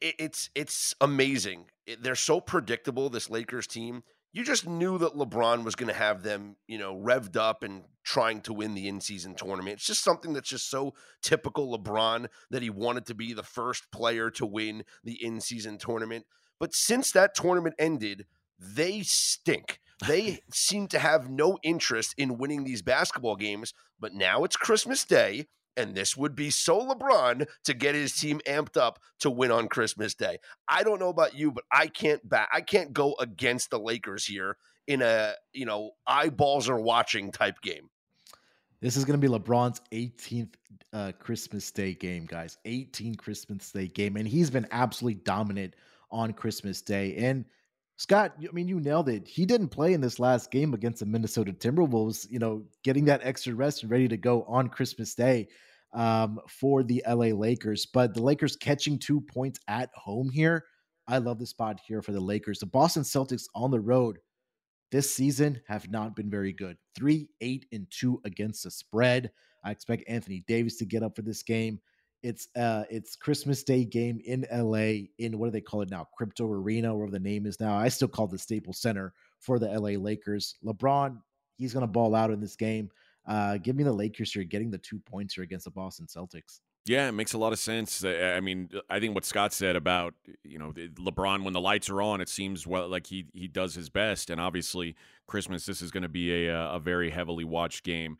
it's 0.00 0.50
it's 0.54 0.94
amazing. 1.00 1.64
They're 2.00 2.14
so 2.14 2.40
predictable. 2.40 3.08
This 3.08 3.30
Lakers 3.30 3.66
team 3.66 4.02
you 4.32 4.44
just 4.44 4.66
knew 4.66 4.96
that 4.98 5.14
LeBron 5.14 5.62
was 5.62 5.74
going 5.74 5.88
to 5.88 5.98
have 5.98 6.22
them, 6.22 6.56
you 6.66 6.78
know, 6.78 6.96
revved 6.96 7.36
up 7.36 7.62
and 7.62 7.84
trying 8.02 8.40
to 8.42 8.52
win 8.52 8.74
the 8.74 8.88
in-season 8.88 9.34
tournament. 9.34 9.74
It's 9.74 9.86
just 9.86 10.02
something 10.02 10.32
that's 10.32 10.48
just 10.48 10.70
so 10.70 10.94
typical 11.22 11.78
LeBron 11.78 12.28
that 12.50 12.62
he 12.62 12.70
wanted 12.70 13.06
to 13.06 13.14
be 13.14 13.34
the 13.34 13.42
first 13.42 13.90
player 13.92 14.30
to 14.30 14.46
win 14.46 14.84
the 15.04 15.22
in-season 15.22 15.78
tournament. 15.78 16.24
But 16.58 16.74
since 16.74 17.12
that 17.12 17.34
tournament 17.34 17.74
ended, 17.78 18.26
they 18.58 19.02
stink. 19.02 19.80
They 20.06 20.40
seem 20.52 20.88
to 20.88 20.98
have 20.98 21.28
no 21.28 21.58
interest 21.62 22.14
in 22.16 22.38
winning 22.38 22.64
these 22.64 22.82
basketball 22.82 23.36
games, 23.36 23.74
but 24.00 24.14
now 24.14 24.44
it's 24.44 24.56
Christmas 24.56 25.04
Day 25.04 25.46
and 25.76 25.94
this 25.94 26.16
would 26.16 26.34
be 26.34 26.50
so 26.50 26.80
LeBron 26.80 27.46
to 27.64 27.74
get 27.74 27.94
his 27.94 28.14
team 28.14 28.40
amped 28.46 28.76
up 28.76 28.98
to 29.20 29.30
win 29.30 29.50
on 29.50 29.68
Christmas 29.68 30.14
Day. 30.14 30.38
I 30.68 30.82
don't 30.82 31.00
know 31.00 31.08
about 31.08 31.34
you, 31.34 31.50
but 31.52 31.64
I 31.70 31.86
can't 31.86 32.26
back 32.28 32.48
I 32.52 32.60
can't 32.60 32.92
go 32.92 33.14
against 33.18 33.70
the 33.70 33.78
Lakers 33.78 34.24
here 34.24 34.56
in 34.86 35.02
a, 35.02 35.34
you 35.52 35.64
know, 35.64 35.92
eyeballs 36.06 36.68
are 36.68 36.80
watching 36.80 37.30
type 37.30 37.60
game. 37.62 37.88
This 38.80 38.96
is 38.96 39.04
going 39.04 39.20
to 39.20 39.28
be 39.28 39.32
LeBron's 39.32 39.80
18th 39.92 40.54
uh, 40.92 41.12
Christmas 41.18 41.70
Day 41.70 41.94
game, 41.94 42.26
guys. 42.26 42.58
18 42.64 43.14
Christmas 43.14 43.70
Day 43.70 43.86
game. 43.86 44.16
And 44.16 44.26
he's 44.26 44.50
been 44.50 44.66
absolutely 44.72 45.20
dominant 45.24 45.74
on 46.10 46.32
Christmas 46.32 46.82
Day. 46.82 47.14
And 47.16 47.44
Scott, 48.02 48.32
I 48.36 48.50
mean, 48.50 48.66
you 48.66 48.80
nailed 48.80 49.08
it. 49.08 49.28
He 49.28 49.46
didn't 49.46 49.68
play 49.68 49.92
in 49.92 50.00
this 50.00 50.18
last 50.18 50.50
game 50.50 50.74
against 50.74 50.98
the 50.98 51.06
Minnesota 51.06 51.52
Timberwolves, 51.52 52.26
you 52.28 52.40
know, 52.40 52.64
getting 52.82 53.04
that 53.04 53.20
extra 53.22 53.54
rest 53.54 53.84
and 53.84 53.92
ready 53.92 54.08
to 54.08 54.16
go 54.16 54.42
on 54.48 54.66
Christmas 54.66 55.14
Day 55.14 55.46
um, 55.92 56.40
for 56.48 56.82
the 56.82 57.00
LA 57.08 57.26
Lakers. 57.26 57.86
But 57.86 58.12
the 58.12 58.20
Lakers 58.20 58.56
catching 58.56 58.98
two 58.98 59.20
points 59.20 59.60
at 59.68 59.88
home 59.94 60.28
here. 60.30 60.64
I 61.06 61.18
love 61.18 61.38
the 61.38 61.46
spot 61.46 61.78
here 61.86 62.02
for 62.02 62.10
the 62.10 62.18
Lakers. 62.18 62.58
The 62.58 62.66
Boston 62.66 63.04
Celtics 63.04 63.44
on 63.54 63.70
the 63.70 63.78
road 63.78 64.18
this 64.90 65.14
season 65.14 65.62
have 65.68 65.88
not 65.88 66.16
been 66.16 66.28
very 66.28 66.52
good. 66.52 66.78
Three, 66.96 67.28
eight, 67.40 67.66
and 67.70 67.86
two 67.88 68.20
against 68.24 68.64
the 68.64 68.72
spread. 68.72 69.30
I 69.64 69.70
expect 69.70 70.02
Anthony 70.08 70.42
Davis 70.48 70.76
to 70.78 70.84
get 70.84 71.04
up 71.04 71.14
for 71.14 71.22
this 71.22 71.44
game. 71.44 71.78
It's 72.22 72.48
uh 72.56 72.84
it's 72.90 73.16
Christmas 73.16 73.62
Day 73.62 73.84
game 73.84 74.20
in 74.24 74.46
LA 74.52 75.08
in 75.18 75.38
what 75.38 75.46
do 75.46 75.50
they 75.50 75.60
call 75.60 75.82
it 75.82 75.90
now? 75.90 76.06
Crypto 76.16 76.46
Arena, 76.50 76.94
whatever 76.94 77.12
the 77.12 77.20
name 77.20 77.46
is 77.46 77.58
now. 77.60 77.76
I 77.76 77.88
still 77.88 78.08
call 78.08 78.26
it 78.26 78.32
the 78.32 78.38
Staples 78.38 78.78
Center 78.80 79.12
for 79.40 79.58
the 79.58 79.66
LA 79.68 79.98
Lakers. 79.98 80.56
LeBron, 80.64 81.18
he's 81.56 81.74
gonna 81.74 81.86
ball 81.86 82.14
out 82.14 82.30
in 82.30 82.40
this 82.40 82.56
game. 82.56 82.90
Uh 83.26 83.58
give 83.58 83.76
me 83.76 83.84
the 83.84 83.92
Lakers 83.92 84.32
here 84.32 84.44
getting 84.44 84.70
the 84.70 84.78
two 84.78 84.98
points 85.00 85.34
here 85.34 85.44
against 85.44 85.64
the 85.64 85.70
Boston 85.70 86.06
Celtics. 86.06 86.60
Yeah, 86.84 87.08
it 87.08 87.12
makes 87.12 87.32
a 87.32 87.38
lot 87.38 87.52
of 87.52 87.60
sense. 87.60 88.04
I 88.04 88.40
mean, 88.40 88.68
I 88.90 88.98
think 88.98 89.14
what 89.14 89.24
Scott 89.24 89.52
said 89.52 89.76
about 89.76 90.14
you 90.42 90.58
know 90.58 90.72
LeBron 90.72 91.44
when 91.44 91.52
the 91.52 91.60
lights 91.60 91.88
are 91.88 92.02
on, 92.02 92.20
it 92.20 92.28
seems 92.28 92.66
well 92.66 92.88
like 92.88 93.06
he 93.06 93.26
he 93.32 93.46
does 93.46 93.74
his 93.74 93.88
best, 93.88 94.30
and 94.30 94.40
obviously 94.40 94.96
Christmas 95.28 95.64
this 95.64 95.80
is 95.80 95.92
going 95.92 96.02
to 96.02 96.08
be 96.08 96.46
a 96.46 96.56
a 96.56 96.80
very 96.80 97.10
heavily 97.10 97.44
watched 97.44 97.84
game. 97.84 98.18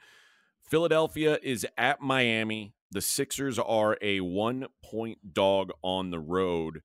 Philadelphia 0.62 1.38
is 1.42 1.66
at 1.76 2.00
Miami. 2.00 2.72
The 2.92 3.00
Sixers 3.00 3.58
are 3.58 3.96
a 4.00 4.20
one 4.20 4.66
point 4.84 5.32
dog 5.32 5.70
on 5.82 6.10
the 6.10 6.20
road. 6.20 6.82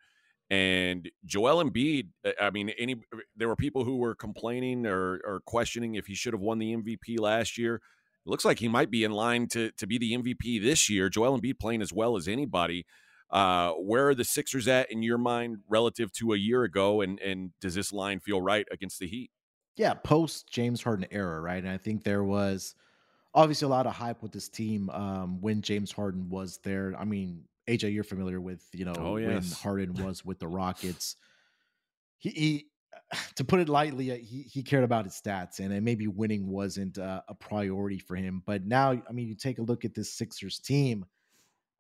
And 0.50 1.10
Joel 1.26 1.64
Embiid, 1.64 2.08
uh, 2.26 2.32
I 2.42 2.52
mean, 2.52 2.70
any 2.80 2.96
there 3.36 3.50
were 3.50 3.58
people 3.58 3.84
who 3.84 3.98
were 3.98 4.16
complaining 4.16 4.86
or, 4.86 5.20
or 5.26 5.42
questioning 5.46 5.96
if 5.96 6.08
he 6.08 6.16
should 6.16 6.34
have 6.34 6.42
won 6.42 6.60
the 6.60 6.74
MVP 6.74 7.20
last 7.20 7.58
year. 7.58 7.76
It 7.76 8.30
looks 8.30 8.46
like 8.46 8.60
he 8.60 8.70
might 8.70 8.90
be 8.90 9.04
in 9.04 9.12
line 9.12 9.48
to 9.50 9.72
to 9.72 9.86
be 9.86 9.98
the 9.98 10.14
MVP 10.14 10.64
this 10.64 10.90
year. 10.90 11.10
Joel 11.10 11.40
Embiid 11.40 11.60
playing 11.60 11.82
as 11.82 11.92
well 11.92 12.16
as 12.16 12.28
anybody. 12.28 12.86
Uh, 13.30 13.72
where 13.72 14.08
are 14.08 14.16
the 14.16 14.24
Sixers 14.24 14.70
at 14.70 14.90
in 14.90 15.04
your 15.04 15.18
mind 15.18 15.58
relative 15.68 16.14
to 16.14 16.32
a 16.32 16.38
year 16.38 16.64
ago? 16.64 17.02
And 17.02 17.20
and 17.20 17.52
does 17.60 17.76
this 17.76 17.92
line 17.92 18.22
feel 18.22 18.42
right 18.42 18.66
against 18.72 19.00
the 19.00 19.08
Heat? 19.08 19.32
Yeah, 19.76 19.94
post 19.96 20.50
James 20.50 20.82
Harden 20.82 21.08
era, 21.12 21.42
right? 21.42 21.62
And 21.62 21.72
I 21.72 21.78
think 21.78 22.04
there 22.04 22.24
was 22.24 22.74
obviously 23.38 23.68
a 23.68 23.70
lot 23.70 23.86
of 23.86 23.94
hype 23.94 24.24
with 24.24 24.32
this 24.32 24.50
team 24.50 24.90
um, 24.90 25.40
when 25.40 25.62
James 25.62 25.92
Harden 25.92 26.28
was 26.28 26.60
there. 26.64 26.96
I 27.00 27.06
mean, 27.06 27.44
AJ, 27.70 27.94
you're 27.94 28.04
familiar 28.04 28.42
with 28.42 28.66
you 28.74 28.84
know 28.84 28.96
oh, 28.98 29.18
yes. 29.18 29.30
when 29.30 29.44
Harden 29.62 29.94
was 30.06 30.26
with 30.26 30.40
the 30.40 30.48
Rockets. 30.48 31.16
He, 32.18 32.30
he, 32.32 32.66
to 33.36 33.46
put 33.46 33.60
it 33.60 33.70
lightly, 33.70 34.12
uh, 34.12 34.16
he 34.16 34.42
he 34.42 34.64
cared 34.64 34.84
about 34.84 35.06
his 35.06 35.14
stats, 35.14 35.60
and 35.60 35.86
maybe 35.86 36.08
winning 36.08 36.48
wasn't 36.48 36.98
uh, 36.98 37.22
a 37.28 37.36
priority 37.36 38.00
for 38.00 38.16
him. 38.16 38.42
But 38.46 38.66
now, 38.66 38.92
I 38.92 39.12
mean, 39.14 39.28
you 39.28 39.36
take 39.36 39.60
a 39.60 39.64
look 39.64 39.86
at 39.86 39.94
this 39.94 40.12
Sixers 40.12 40.60
team. 40.60 41.06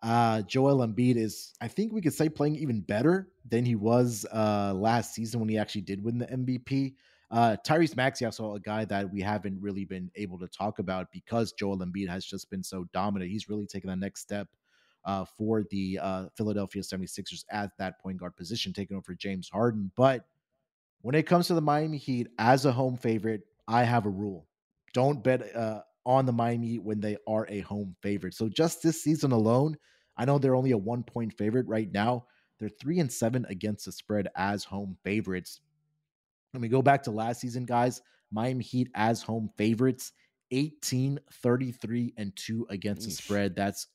Uh, 0.04 0.44
Joel 0.44 0.86
Embiid 0.86 1.16
is, 1.16 1.54
I 1.60 1.68
think 1.68 1.92
we 1.92 2.02
could 2.02 2.14
say, 2.14 2.30
playing 2.30 2.58
even 2.58 2.82
better 2.82 3.30
than 3.50 3.66
he 3.66 3.74
was 3.74 4.28
uh, 4.32 4.72
last 4.76 5.16
season 5.16 5.40
when 5.40 5.50
he 5.50 5.58
actually 5.58 5.82
did 5.82 6.04
win 6.04 6.20
the 6.20 6.28
MVP. 6.28 6.94
Uh, 7.30 7.58
Tyrese 7.66 7.96
Maxey, 7.96 8.26
also 8.26 8.56
a 8.56 8.60
guy 8.60 8.86
that 8.86 9.12
we 9.12 9.22
haven't 9.22 9.62
really 9.62 9.84
been 9.84 10.10
able 10.16 10.40
to 10.40 10.48
talk 10.48 10.80
about 10.80 11.12
because 11.12 11.52
Joel 11.52 11.80
Embiid 11.80 12.08
has 12.08 12.26
just 12.26 12.50
been 12.50 12.64
so 12.64 12.86
dominant. 12.94 13.32
He's 13.32 13.50
really 13.50 13.68
taken 13.68 13.90
the 13.90 13.96
next 13.96 14.22
step 14.22 14.48
uh, 15.04 15.26
for 15.38 15.64
the 15.70 16.00
uh, 16.02 16.26
Philadelphia 16.36 16.82
76ers 16.82 17.44
at 17.52 17.72
that 17.80 18.00
point 18.00 18.18
guard 18.18 18.36
position, 18.36 18.72
taking 18.72 18.96
over 18.96 19.14
James 19.14 19.50
Harden. 19.50 19.92
But 19.96 20.26
when 21.02 21.16
it 21.16 21.24
comes 21.24 21.48
to 21.48 21.54
the 21.54 21.62
Miami 21.62 21.98
Heat 21.98 22.28
as 22.40 22.66
a 22.66 22.72
home 22.72 22.98
favorite, 22.98 23.42
I 23.68 23.84
have 23.84 24.06
a 24.06 24.10
rule. 24.10 24.48
Don't 24.94 25.24
bet 25.24 25.56
uh, 25.56 25.82
on 26.06 26.26
the 26.26 26.34
Miami 26.34 26.68
Heat 26.68 26.84
when 26.84 27.02
they 27.02 27.18
are 27.28 27.46
a 27.50 27.60
home 27.62 27.96
favorite. 28.02 28.34
So 28.34 28.48
just 28.48 28.82
this 28.82 29.04
season 29.04 29.32
alone, 29.32 29.78
I 30.18 30.26
know 30.26 30.40
they're 30.40 30.56
only 30.56 30.72
a 30.72 30.78
one 30.78 31.04
point 31.04 31.34
favorite 31.38 31.68
right 31.68 31.92
now. 31.92 32.26
They're 32.60 32.70
three 32.70 33.00
and 33.00 33.12
seven 33.12 33.46
against 33.50 33.86
the 33.86 33.92
spread 33.92 34.30
as 34.36 34.64
home 34.64 34.98
favorites. 35.04 35.62
When 36.58 36.64
we 36.64 36.70
go 36.70 36.82
back 36.82 37.04
to 37.04 37.12
last 37.12 37.40
season, 37.40 37.66
guys, 37.66 38.02
Miami 38.32 38.64
Heat 38.64 38.90
as 38.96 39.22
home 39.22 39.52
favorites, 39.58 40.12
18, 40.50 41.20
33, 41.32 42.16
and 42.18 42.36
2 42.36 42.66
against 42.72 43.06
the 43.06 43.12
spread. 43.12 43.56
That's 43.56 43.86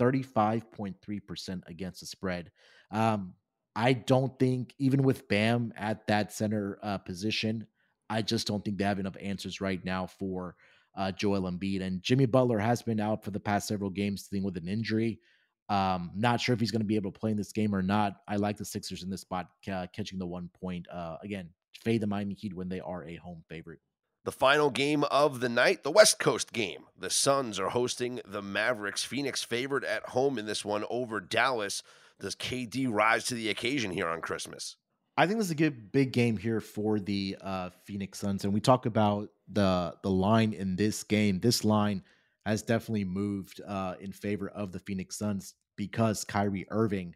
35.3% 0.00 1.62
against 1.68 2.00
the 2.00 2.06
spread. 2.06 2.50
Um, 2.90 3.34
I 3.76 3.92
don't 3.92 4.36
think, 4.40 4.74
even 4.80 5.04
with 5.04 5.28
Bam 5.28 5.72
at 5.76 6.04
that 6.08 6.32
center 6.32 6.80
uh, 6.82 6.98
position, 6.98 7.68
I 8.10 8.20
just 8.22 8.48
don't 8.48 8.64
think 8.64 8.78
they 8.78 8.84
have 8.84 8.98
enough 8.98 9.16
answers 9.20 9.60
right 9.60 9.82
now 9.84 10.08
for 10.08 10.56
uh, 10.96 11.12
Joel 11.12 11.42
Embiid. 11.42 11.82
And 11.82 12.02
Jimmy 12.02 12.26
Butler 12.26 12.58
has 12.58 12.82
been 12.82 12.98
out 12.98 13.22
for 13.22 13.30
the 13.30 13.38
past 13.38 13.68
several 13.68 13.90
games 13.90 14.26
dealing 14.26 14.42
with 14.42 14.56
an 14.56 14.66
injury. 14.66 15.20
Um, 15.68 16.10
not 16.16 16.40
sure 16.40 16.52
if 16.52 16.58
he's 16.58 16.72
going 16.72 16.80
to 16.80 16.84
be 16.86 16.96
able 16.96 17.12
to 17.12 17.18
play 17.20 17.30
in 17.30 17.36
this 17.36 17.52
game 17.52 17.72
or 17.72 17.80
not. 17.80 18.14
I 18.26 18.34
like 18.36 18.56
the 18.56 18.64
Sixers 18.64 19.04
in 19.04 19.08
this 19.08 19.20
spot, 19.20 19.50
uh, 19.72 19.86
catching 19.94 20.18
the 20.18 20.26
one 20.26 20.50
point. 20.60 20.88
Uh, 20.92 21.18
again, 21.22 21.48
fade 21.80 22.00
the 22.00 22.06
Miami 22.06 22.34
Heat 22.34 22.54
when 22.54 22.68
they 22.68 22.80
are 22.80 23.04
a 23.04 23.16
home 23.16 23.44
favorite. 23.48 23.80
The 24.24 24.32
final 24.32 24.70
game 24.70 25.02
of 25.04 25.40
the 25.40 25.48
night, 25.48 25.82
the 25.82 25.90
West 25.90 26.20
Coast 26.20 26.52
game. 26.52 26.84
The 26.96 27.10
Suns 27.10 27.58
are 27.58 27.70
hosting 27.70 28.20
the 28.24 28.42
Mavericks. 28.42 29.02
Phoenix 29.02 29.42
favored 29.42 29.84
at 29.84 30.10
home 30.10 30.38
in 30.38 30.46
this 30.46 30.64
one 30.64 30.84
over 30.88 31.20
Dallas. 31.20 31.82
Does 32.20 32.36
KD 32.36 32.86
rise 32.88 33.24
to 33.24 33.34
the 33.34 33.48
occasion 33.48 33.90
here 33.90 34.08
on 34.08 34.20
Christmas? 34.20 34.76
I 35.16 35.26
think 35.26 35.38
this 35.38 35.48
is 35.48 35.52
a 35.52 35.56
good 35.56 35.90
big 35.90 36.12
game 36.12 36.36
here 36.36 36.60
for 36.60 37.00
the 37.00 37.36
uh, 37.40 37.70
Phoenix 37.84 38.20
Suns, 38.20 38.44
and 38.44 38.54
we 38.54 38.60
talk 38.60 38.86
about 38.86 39.28
the 39.48 39.94
the 40.02 40.10
line 40.10 40.52
in 40.52 40.76
this 40.76 41.02
game. 41.02 41.40
This 41.40 41.64
line 41.64 42.02
has 42.46 42.62
definitely 42.62 43.04
moved 43.04 43.60
uh, 43.66 43.94
in 44.00 44.12
favor 44.12 44.48
of 44.48 44.72
the 44.72 44.78
Phoenix 44.78 45.18
Suns 45.18 45.54
because 45.76 46.24
Kyrie 46.24 46.66
Irving 46.70 47.14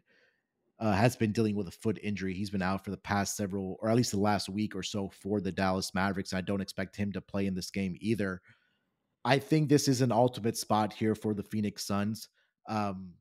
uh, 0.79 0.91
has 0.91 1.15
been 1.15 1.31
dealing 1.31 1.55
with 1.55 1.67
a 1.67 1.71
foot 1.71 1.99
injury. 2.03 2.33
He's 2.33 2.49
been 2.49 2.61
out 2.61 2.83
for 2.83 2.91
the 2.91 2.97
past 2.97 3.35
several, 3.35 3.77
or 3.81 3.89
at 3.89 3.95
least 3.95 4.11
the 4.11 4.19
last 4.19 4.47
week 4.49 4.75
or 4.75 4.83
so 4.83 5.09
for 5.09 5.41
the 5.41 5.51
Dallas 5.51 5.93
Mavericks. 5.93 6.33
I 6.33 6.41
don't 6.41 6.61
expect 6.61 6.95
him 6.95 7.11
to 7.13 7.21
play 7.21 7.47
in 7.47 7.55
this 7.55 7.71
game 7.71 7.95
either. 7.99 8.41
I 9.25 9.39
think 9.39 9.69
this 9.69 9.87
is 9.87 10.01
an 10.01 10.11
ultimate 10.11 10.57
spot 10.57 10.93
here 10.93 11.15
for 11.15 11.33
the 11.33 11.43
Phoenix 11.43 11.85
Suns. 11.85 12.29
Um, 12.69 13.13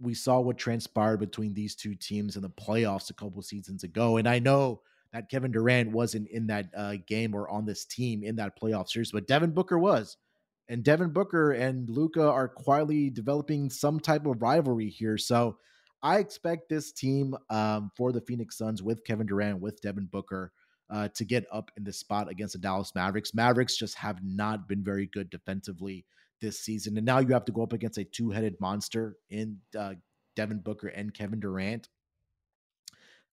we 0.00 0.14
saw 0.14 0.40
what 0.40 0.58
transpired 0.58 1.18
between 1.18 1.54
these 1.54 1.74
two 1.74 1.94
teams 1.94 2.36
in 2.36 2.42
the 2.42 2.50
playoffs 2.50 3.10
a 3.10 3.14
couple 3.14 3.40
seasons 3.40 3.82
ago. 3.82 4.18
And 4.18 4.28
I 4.28 4.38
know 4.38 4.82
that 5.12 5.30
Kevin 5.30 5.52
Durant 5.52 5.92
wasn't 5.92 6.28
in 6.28 6.48
that 6.48 6.66
uh, 6.76 6.96
game 7.06 7.34
or 7.34 7.48
on 7.48 7.64
this 7.64 7.84
team 7.84 8.22
in 8.22 8.36
that 8.36 8.60
playoff 8.60 8.88
series, 8.88 9.12
but 9.12 9.26
Devin 9.26 9.52
Booker 9.52 9.78
was. 9.78 10.16
And 10.68 10.82
Devin 10.82 11.10
Booker 11.10 11.52
and 11.52 11.88
Luka 11.88 12.28
are 12.28 12.48
quietly 12.48 13.08
developing 13.08 13.70
some 13.70 14.00
type 14.00 14.26
of 14.26 14.42
rivalry 14.42 14.90
here. 14.90 15.16
So 15.16 15.58
I 16.06 16.18
expect 16.18 16.68
this 16.68 16.92
team 16.92 17.34
um, 17.50 17.90
for 17.96 18.12
the 18.12 18.20
Phoenix 18.20 18.56
Suns 18.56 18.80
with 18.80 19.02
Kevin 19.02 19.26
Durant, 19.26 19.60
with 19.60 19.80
Devin 19.80 20.06
Booker, 20.06 20.52
uh, 20.88 21.08
to 21.16 21.24
get 21.24 21.46
up 21.50 21.72
in 21.76 21.82
this 21.82 21.98
spot 21.98 22.30
against 22.30 22.52
the 22.52 22.60
Dallas 22.60 22.94
Mavericks. 22.94 23.34
Mavericks 23.34 23.76
just 23.76 23.96
have 23.96 24.22
not 24.22 24.68
been 24.68 24.84
very 24.84 25.06
good 25.06 25.28
defensively 25.30 26.06
this 26.40 26.60
season. 26.60 26.96
And 26.96 27.04
now 27.04 27.18
you 27.18 27.32
have 27.32 27.44
to 27.46 27.52
go 27.52 27.64
up 27.64 27.72
against 27.72 27.98
a 27.98 28.04
two 28.04 28.30
headed 28.30 28.54
monster 28.60 29.16
in 29.30 29.58
uh, 29.76 29.94
Devin 30.36 30.60
Booker 30.60 30.86
and 30.86 31.12
Kevin 31.12 31.40
Durant. 31.40 31.88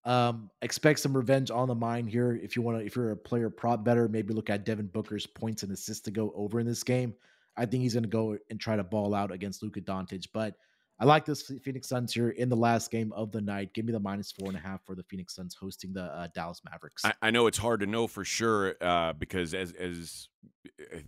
Um, 0.04 0.50
expect 0.60 0.98
some 0.98 1.16
revenge 1.16 1.52
on 1.52 1.68
the 1.68 1.76
mind 1.76 2.10
here. 2.10 2.32
If 2.32 2.56
you 2.56 2.62
want 2.62 2.80
to, 2.80 2.84
if 2.84 2.96
you're 2.96 3.12
a 3.12 3.16
player 3.16 3.50
prop 3.50 3.84
better, 3.84 4.08
maybe 4.08 4.34
look 4.34 4.50
at 4.50 4.64
Devin 4.64 4.88
Booker's 4.88 5.28
points 5.28 5.62
and 5.62 5.70
assists 5.70 6.02
to 6.06 6.10
go 6.10 6.32
over 6.34 6.58
in 6.58 6.66
this 6.66 6.82
game. 6.82 7.14
I 7.56 7.66
think 7.66 7.84
he's 7.84 7.94
going 7.94 8.02
to 8.02 8.08
go 8.08 8.36
and 8.50 8.58
try 8.58 8.74
to 8.74 8.82
ball 8.82 9.14
out 9.14 9.30
against 9.30 9.62
Luka 9.62 9.80
Doncic. 9.80 10.26
But 10.34 10.56
I 11.00 11.04
like 11.06 11.24
this 11.24 11.42
Phoenix 11.62 11.88
Suns 11.88 12.14
here 12.14 12.30
in 12.30 12.48
the 12.48 12.56
last 12.56 12.90
game 12.90 13.12
of 13.12 13.32
the 13.32 13.40
night. 13.40 13.74
Give 13.74 13.84
me 13.84 13.92
the 13.92 13.98
minus 13.98 14.30
four 14.30 14.48
and 14.48 14.56
a 14.56 14.60
half 14.60 14.84
for 14.84 14.94
the 14.94 15.02
Phoenix 15.02 15.34
Suns 15.34 15.54
hosting 15.54 15.92
the 15.92 16.04
uh, 16.04 16.28
Dallas 16.34 16.60
Mavericks. 16.70 17.04
I, 17.04 17.14
I, 17.20 17.30
know 17.30 17.48
it's 17.48 17.58
hard 17.58 17.80
to 17.80 17.86
know 17.86 18.06
for 18.06 18.24
sure 18.24 18.76
uh, 18.80 19.12
because 19.12 19.54
as 19.54 19.72
as 19.72 20.28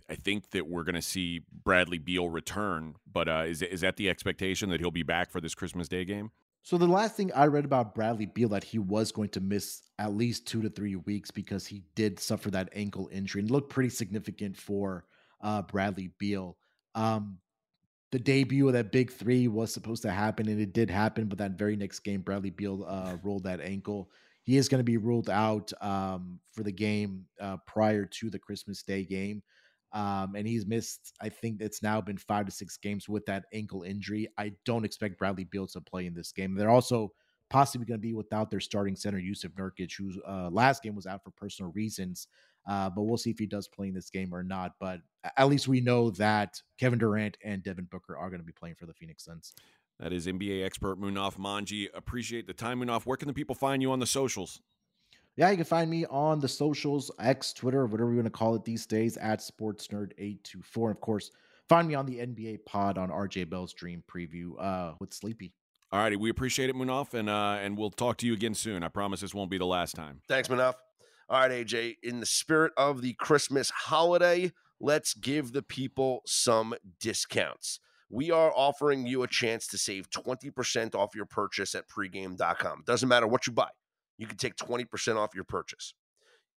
I 0.09 0.15
think 0.15 0.51
that 0.51 0.67
we're 0.67 0.83
going 0.83 0.95
to 0.95 1.01
see 1.01 1.41
Bradley 1.63 1.99
Beal 1.99 2.29
return, 2.29 2.95
but 3.11 3.29
uh, 3.29 3.45
is 3.47 3.61
is 3.61 3.81
that 3.81 3.95
the 3.95 4.09
expectation 4.09 4.69
that 4.69 4.81
he'll 4.81 4.91
be 4.91 5.03
back 5.03 5.31
for 5.31 5.39
this 5.39 5.55
Christmas 5.55 5.87
Day 5.87 6.03
game? 6.03 6.31
So 6.63 6.77
the 6.77 6.85
last 6.85 7.15
thing 7.15 7.31
I 7.33 7.45
read 7.45 7.63
about 7.63 7.95
Bradley 7.95 8.25
Beal 8.25 8.49
that 8.49 8.65
he 8.65 8.77
was 8.77 9.13
going 9.13 9.29
to 9.29 9.39
miss 9.39 9.83
at 9.99 10.13
least 10.13 10.47
two 10.47 10.61
to 10.63 10.69
three 10.69 10.97
weeks 10.97 11.31
because 11.31 11.65
he 11.65 11.83
did 11.95 12.19
suffer 12.19 12.51
that 12.51 12.67
ankle 12.73 13.09
injury 13.09 13.41
and 13.41 13.49
looked 13.49 13.69
pretty 13.69 13.89
significant 13.89 14.57
for 14.57 15.05
uh, 15.39 15.61
Bradley 15.61 16.11
Beal. 16.19 16.57
Um, 16.93 17.37
the 18.11 18.19
debut 18.19 18.67
of 18.67 18.73
that 18.73 18.91
big 18.91 19.11
three 19.11 19.47
was 19.47 19.73
supposed 19.73 20.01
to 20.03 20.11
happen 20.11 20.47
and 20.47 20.61
it 20.61 20.73
did 20.73 20.89
happen, 20.89 21.27
but 21.27 21.37
that 21.39 21.57
very 21.57 21.75
next 21.75 21.99
game, 21.99 22.21
Bradley 22.21 22.51
Beal 22.51 22.85
uh, 22.87 23.17
rolled 23.23 23.43
that 23.43 23.61
ankle. 23.61 24.09
He 24.43 24.55
is 24.55 24.69
going 24.69 24.79
to 24.79 24.85
be 24.85 24.97
ruled 24.97 25.29
out 25.29 25.73
um, 25.81 26.39
for 26.53 26.63
the 26.63 26.71
game 26.71 27.25
uh, 27.41 27.57
prior 27.67 28.05
to 28.05 28.29
the 28.29 28.39
Christmas 28.39 28.81
Day 28.81 29.03
game. 29.03 29.43
Um, 29.91 30.35
and 30.35 30.47
he's 30.47 30.65
missed, 30.65 31.13
I 31.21 31.29
think 31.29 31.61
it's 31.61 31.83
now 31.83 31.99
been 31.99 32.17
five 32.17 32.45
to 32.45 32.51
six 32.51 32.77
games 32.77 33.09
with 33.09 33.25
that 33.25 33.45
ankle 33.53 33.83
injury. 33.83 34.27
I 34.37 34.53
don't 34.65 34.85
expect 34.85 35.17
Bradley 35.17 35.45
Beal 35.45 35.67
to 35.67 35.81
play 35.81 36.05
in 36.05 36.13
this 36.13 36.31
game. 36.31 36.55
They're 36.55 36.69
also 36.69 37.11
possibly 37.49 37.85
going 37.85 37.99
to 37.99 38.07
be 38.07 38.13
without 38.13 38.51
their 38.51 38.59
starting 38.59 38.95
center, 38.95 39.19
Jusuf 39.19 39.51
Nurkic, 39.53 39.91
whose 39.97 40.17
uh, 40.27 40.49
last 40.49 40.83
game 40.83 40.95
was 40.95 41.07
out 41.07 41.23
for 41.23 41.31
personal 41.31 41.71
reasons. 41.73 42.27
Uh, 42.67 42.89
but 42.89 43.03
we'll 43.03 43.17
see 43.17 43.29
if 43.29 43.39
he 43.39 43.45
does 43.45 43.67
play 43.67 43.87
in 43.87 43.93
this 43.93 44.09
game 44.09 44.33
or 44.33 44.43
not. 44.43 44.73
But 44.79 44.99
at 45.37 45.47
least 45.47 45.67
we 45.67 45.81
know 45.81 46.09
that 46.11 46.61
Kevin 46.79 46.99
Durant 46.99 47.37
and 47.43 47.63
Devin 47.63 47.87
Booker 47.89 48.17
are 48.17 48.29
going 48.29 48.41
to 48.41 48.45
be 48.45 48.53
playing 48.53 48.75
for 48.75 48.85
the 48.85 48.93
Phoenix 48.93 49.23
Suns. 49.23 49.53
That 49.99 50.13
is 50.13 50.27
NBA 50.27 50.63
expert 50.63 50.99
Munaf 50.99 51.37
Manji. 51.37 51.87
Appreciate 51.93 52.45
the 52.45 52.53
time, 52.53 52.81
Munaf. 52.81 53.05
Where 53.05 53.17
can 53.17 53.27
the 53.27 53.33
people 53.33 53.55
find 53.55 53.81
you 53.81 53.91
on 53.91 53.99
the 53.99 54.05
socials? 54.05 54.61
Yeah, 55.37 55.49
you 55.51 55.55
can 55.55 55.65
find 55.65 55.89
me 55.89 56.05
on 56.07 56.39
the 56.39 56.47
socials, 56.47 57.11
X, 57.19 57.53
Twitter, 57.53 57.85
whatever 57.85 58.09
you 58.09 58.17
want 58.17 58.25
to 58.25 58.31
call 58.31 58.55
it 58.55 58.65
these 58.65 58.85
days, 58.87 59.17
at 59.17 59.39
SportsNerd824. 59.39 60.91
Of 60.91 60.99
course, 60.99 61.31
find 61.69 61.87
me 61.87 61.93
on 61.93 62.05
the 62.07 62.17
NBA 62.17 62.65
pod 62.65 62.97
on 62.97 63.09
RJ 63.09 63.49
Bell's 63.49 63.73
Dream 63.73 64.03
Preview 64.11 64.59
uh, 64.59 64.93
with 64.99 65.13
Sleepy. 65.13 65.53
All 65.91 65.99
righty, 65.99 66.15
we 66.15 66.29
appreciate 66.29 66.69
it, 66.69 66.75
Munaf, 66.75 67.13
and 67.13 67.29
uh, 67.29 67.57
and 67.61 67.77
we'll 67.77 67.91
talk 67.91 68.17
to 68.17 68.27
you 68.27 68.33
again 68.33 68.55
soon. 68.55 68.83
I 68.83 68.89
promise 68.89 69.21
this 69.21 69.33
won't 69.33 69.49
be 69.49 69.57
the 69.57 69.65
last 69.65 69.95
time. 69.95 70.21
Thanks, 70.27 70.49
Munaf. 70.49 70.73
All 71.29 71.39
right, 71.39 71.51
AJ, 71.51 71.97
in 72.03 72.19
the 72.19 72.25
spirit 72.25 72.71
of 72.77 73.01
the 73.01 73.13
Christmas 73.13 73.69
holiday, 73.69 74.51
let's 74.79 75.13
give 75.13 75.51
the 75.51 75.61
people 75.61 76.21
some 76.25 76.73
discounts. 76.99 77.79
We 78.09 78.31
are 78.31 78.53
offering 78.55 79.05
you 79.05 79.23
a 79.23 79.27
chance 79.27 79.67
to 79.67 79.77
save 79.77 80.09
20% 80.09 80.95
off 80.95 81.15
your 81.15 81.25
purchase 81.25 81.75
at 81.75 81.89
pregame.com. 81.89 82.83
Doesn't 82.85 83.09
matter 83.09 83.27
what 83.27 83.45
you 83.45 83.53
buy 83.53 83.69
you 84.17 84.27
can 84.27 84.37
take 84.37 84.55
20% 84.55 85.15
off 85.15 85.35
your 85.35 85.43
purchase. 85.43 85.93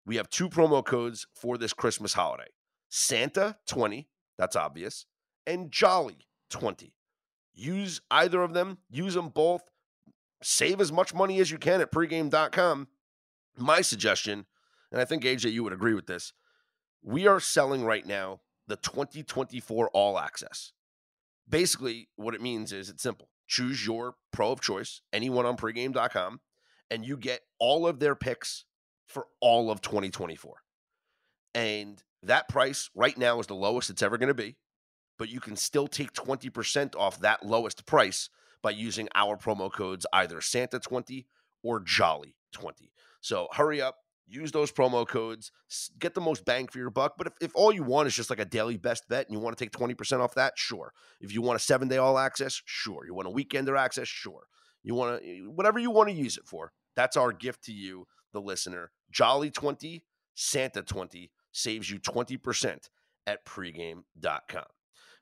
We 0.06 0.16
have 0.16 0.30
two 0.30 0.48
promo 0.48 0.85
codes 0.85 1.26
for 1.35 1.59
this 1.59 1.72
Christmas 1.72 2.14
holiday 2.14 2.48
Santa 2.88 3.56
20, 3.68 4.09
that's 4.38 4.56
obvious, 4.56 5.06
and 5.46 5.70
Jolly 5.70 6.26
20. 6.50 6.94
Use 7.54 8.00
either 8.11 8.42
of 8.42 8.54
them, 8.54 8.78
use 8.90 9.14
them 9.14 9.28
both, 9.28 9.62
save 10.42 10.80
as 10.80 10.90
much 10.90 11.14
money 11.14 11.40
as 11.40 11.50
you 11.50 11.59
can 11.59 11.80
at 11.80 11.92
pregame.com. 11.92 12.88
My 13.56 13.83
suggestion, 13.83 14.46
and 14.92 15.00
I 15.00 15.05
think 15.05 15.24
AJ, 15.24 15.53
you 15.53 15.64
would 15.64 15.72
agree 15.72 15.94
with 15.94 16.07
this, 16.07 16.33
we 17.03 17.26
are 17.26 17.40
selling 17.40 17.85
right 17.85 18.07
now 18.07 18.40
the 18.66 18.76
2024 18.76 19.90
All 19.92 20.18
Access. 20.18 20.72
Basically, 21.48 22.09
what 22.16 22.35
it 22.35 22.42
means 22.42 22.72
is 22.72 22.88
it's 22.88 23.03
simple. 23.03 23.31
Choose 23.48 23.85
your 23.85 24.14
pro 24.33 24.53
of 24.53 24.61
choice, 24.61 25.03
anyone 25.12 25.46
on 25.46 25.57
pregame.com 25.57 26.40
and 26.90 27.07
you 27.07 27.16
get 27.16 27.42
all 27.59 27.87
of 27.87 28.00
their 28.00 28.14
picks 28.14 28.64
for 29.07 29.26
all 29.40 29.70
of 29.70 29.81
2024. 29.81 30.57
And 31.55 32.03
that 32.22 32.48
price 32.48 32.90
right 32.94 33.16
now 33.16 33.40
is 33.40 33.46
the 33.46 33.55
lowest 33.55 33.90
it's 33.90 34.03
ever 34.03 34.18
going 34.18 34.29
to 34.29 34.35
be, 34.35 34.57
but 35.18 35.29
you 35.29 35.40
can 35.40 35.57
still 35.57 35.87
take 35.87 36.12
20% 36.12 36.96
off 36.96 37.20
that 37.20 37.46
lowest 37.46 37.87
price 37.87 38.29
by 38.62 38.70
using 38.70 39.09
our 39.14 39.37
promo 39.37 39.72
codes 39.72 40.05
either 40.12 40.38
Santa20 40.38 41.24
or 41.62 41.81
Jolly20. 41.81 42.90
So 43.20 43.48
hurry 43.53 43.81
up, 43.81 43.96
use 44.30 44.52
those 44.52 44.70
promo 44.70 45.06
codes, 45.06 45.50
get 45.98 46.14
the 46.14 46.20
most 46.20 46.44
bang 46.44 46.68
for 46.68 46.78
your 46.78 46.90
buck. 46.90 47.14
But 47.18 47.26
if, 47.26 47.32
if 47.40 47.50
all 47.54 47.72
you 47.72 47.82
want 47.82 48.06
is 48.06 48.14
just 48.14 48.30
like 48.30 48.38
a 48.38 48.44
daily 48.44 48.76
best 48.76 49.08
bet 49.08 49.26
and 49.26 49.34
you 49.34 49.40
want 49.40 49.56
to 49.56 49.64
take 49.64 49.72
20% 49.72 50.20
off 50.20 50.34
that, 50.36 50.54
sure. 50.56 50.92
If 51.20 51.34
you 51.34 51.42
want 51.42 51.56
a 51.56 51.62
seven 51.62 51.88
day 51.88 51.96
all 51.96 52.18
access, 52.18 52.62
sure. 52.64 53.04
You 53.06 53.14
want 53.14 53.28
a 53.28 53.30
weekender 53.30 53.78
access, 53.78 54.08
sure. 54.08 54.46
You 54.82 54.94
want 54.94 55.22
to, 55.22 55.50
whatever 55.54 55.78
you 55.78 55.90
want 55.90 56.08
to 56.08 56.14
use 56.14 56.36
it 56.36 56.46
for, 56.46 56.72
that's 56.96 57.16
our 57.16 57.32
gift 57.32 57.64
to 57.64 57.72
you, 57.72 58.06
the 58.32 58.40
listener. 58.40 58.90
Jolly 59.10 59.50
20, 59.50 60.04
Santa 60.34 60.82
20 60.82 61.30
saves 61.52 61.90
you 61.90 61.98
20% 61.98 62.88
at 63.26 63.44
pregame.com. 63.44 64.64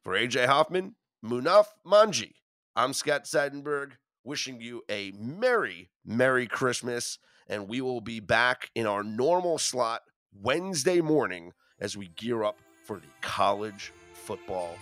For 0.05 0.15
AJ 0.15 0.47
Hoffman, 0.47 0.95
Munaf 1.25 1.67
Manji, 1.85 2.33
I'm 2.77 2.93
Scott 2.93 3.25
Seidenberg, 3.25 3.93
wishing 4.23 4.61
you 4.61 4.83
a 4.89 5.13
Merry, 5.19 5.91
Merry 6.05 6.47
Christmas. 6.47 7.19
And 7.49 7.69
we 7.69 7.81
will 7.81 8.01
be 8.01 8.21
back 8.21 8.71
in 8.75 8.87
our 8.87 9.03
normal 9.03 9.59
slot 9.59 10.03
Wednesday 10.43 11.01
morning 11.01 11.53
as 11.81 11.97
we 11.97 12.09
gear 12.09 12.45
up 12.45 12.59
for 12.85 12.97
the 12.97 13.07
college 13.23 13.93
football 14.13 14.75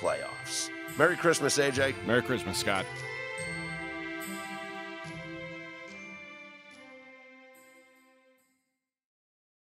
playoffs. 0.00 0.70
Merry 0.98 1.16
Christmas, 1.16 1.58
AJ. 1.58 1.94
Merry 2.06 2.22
Christmas, 2.22 2.58
Scott. 2.58 2.84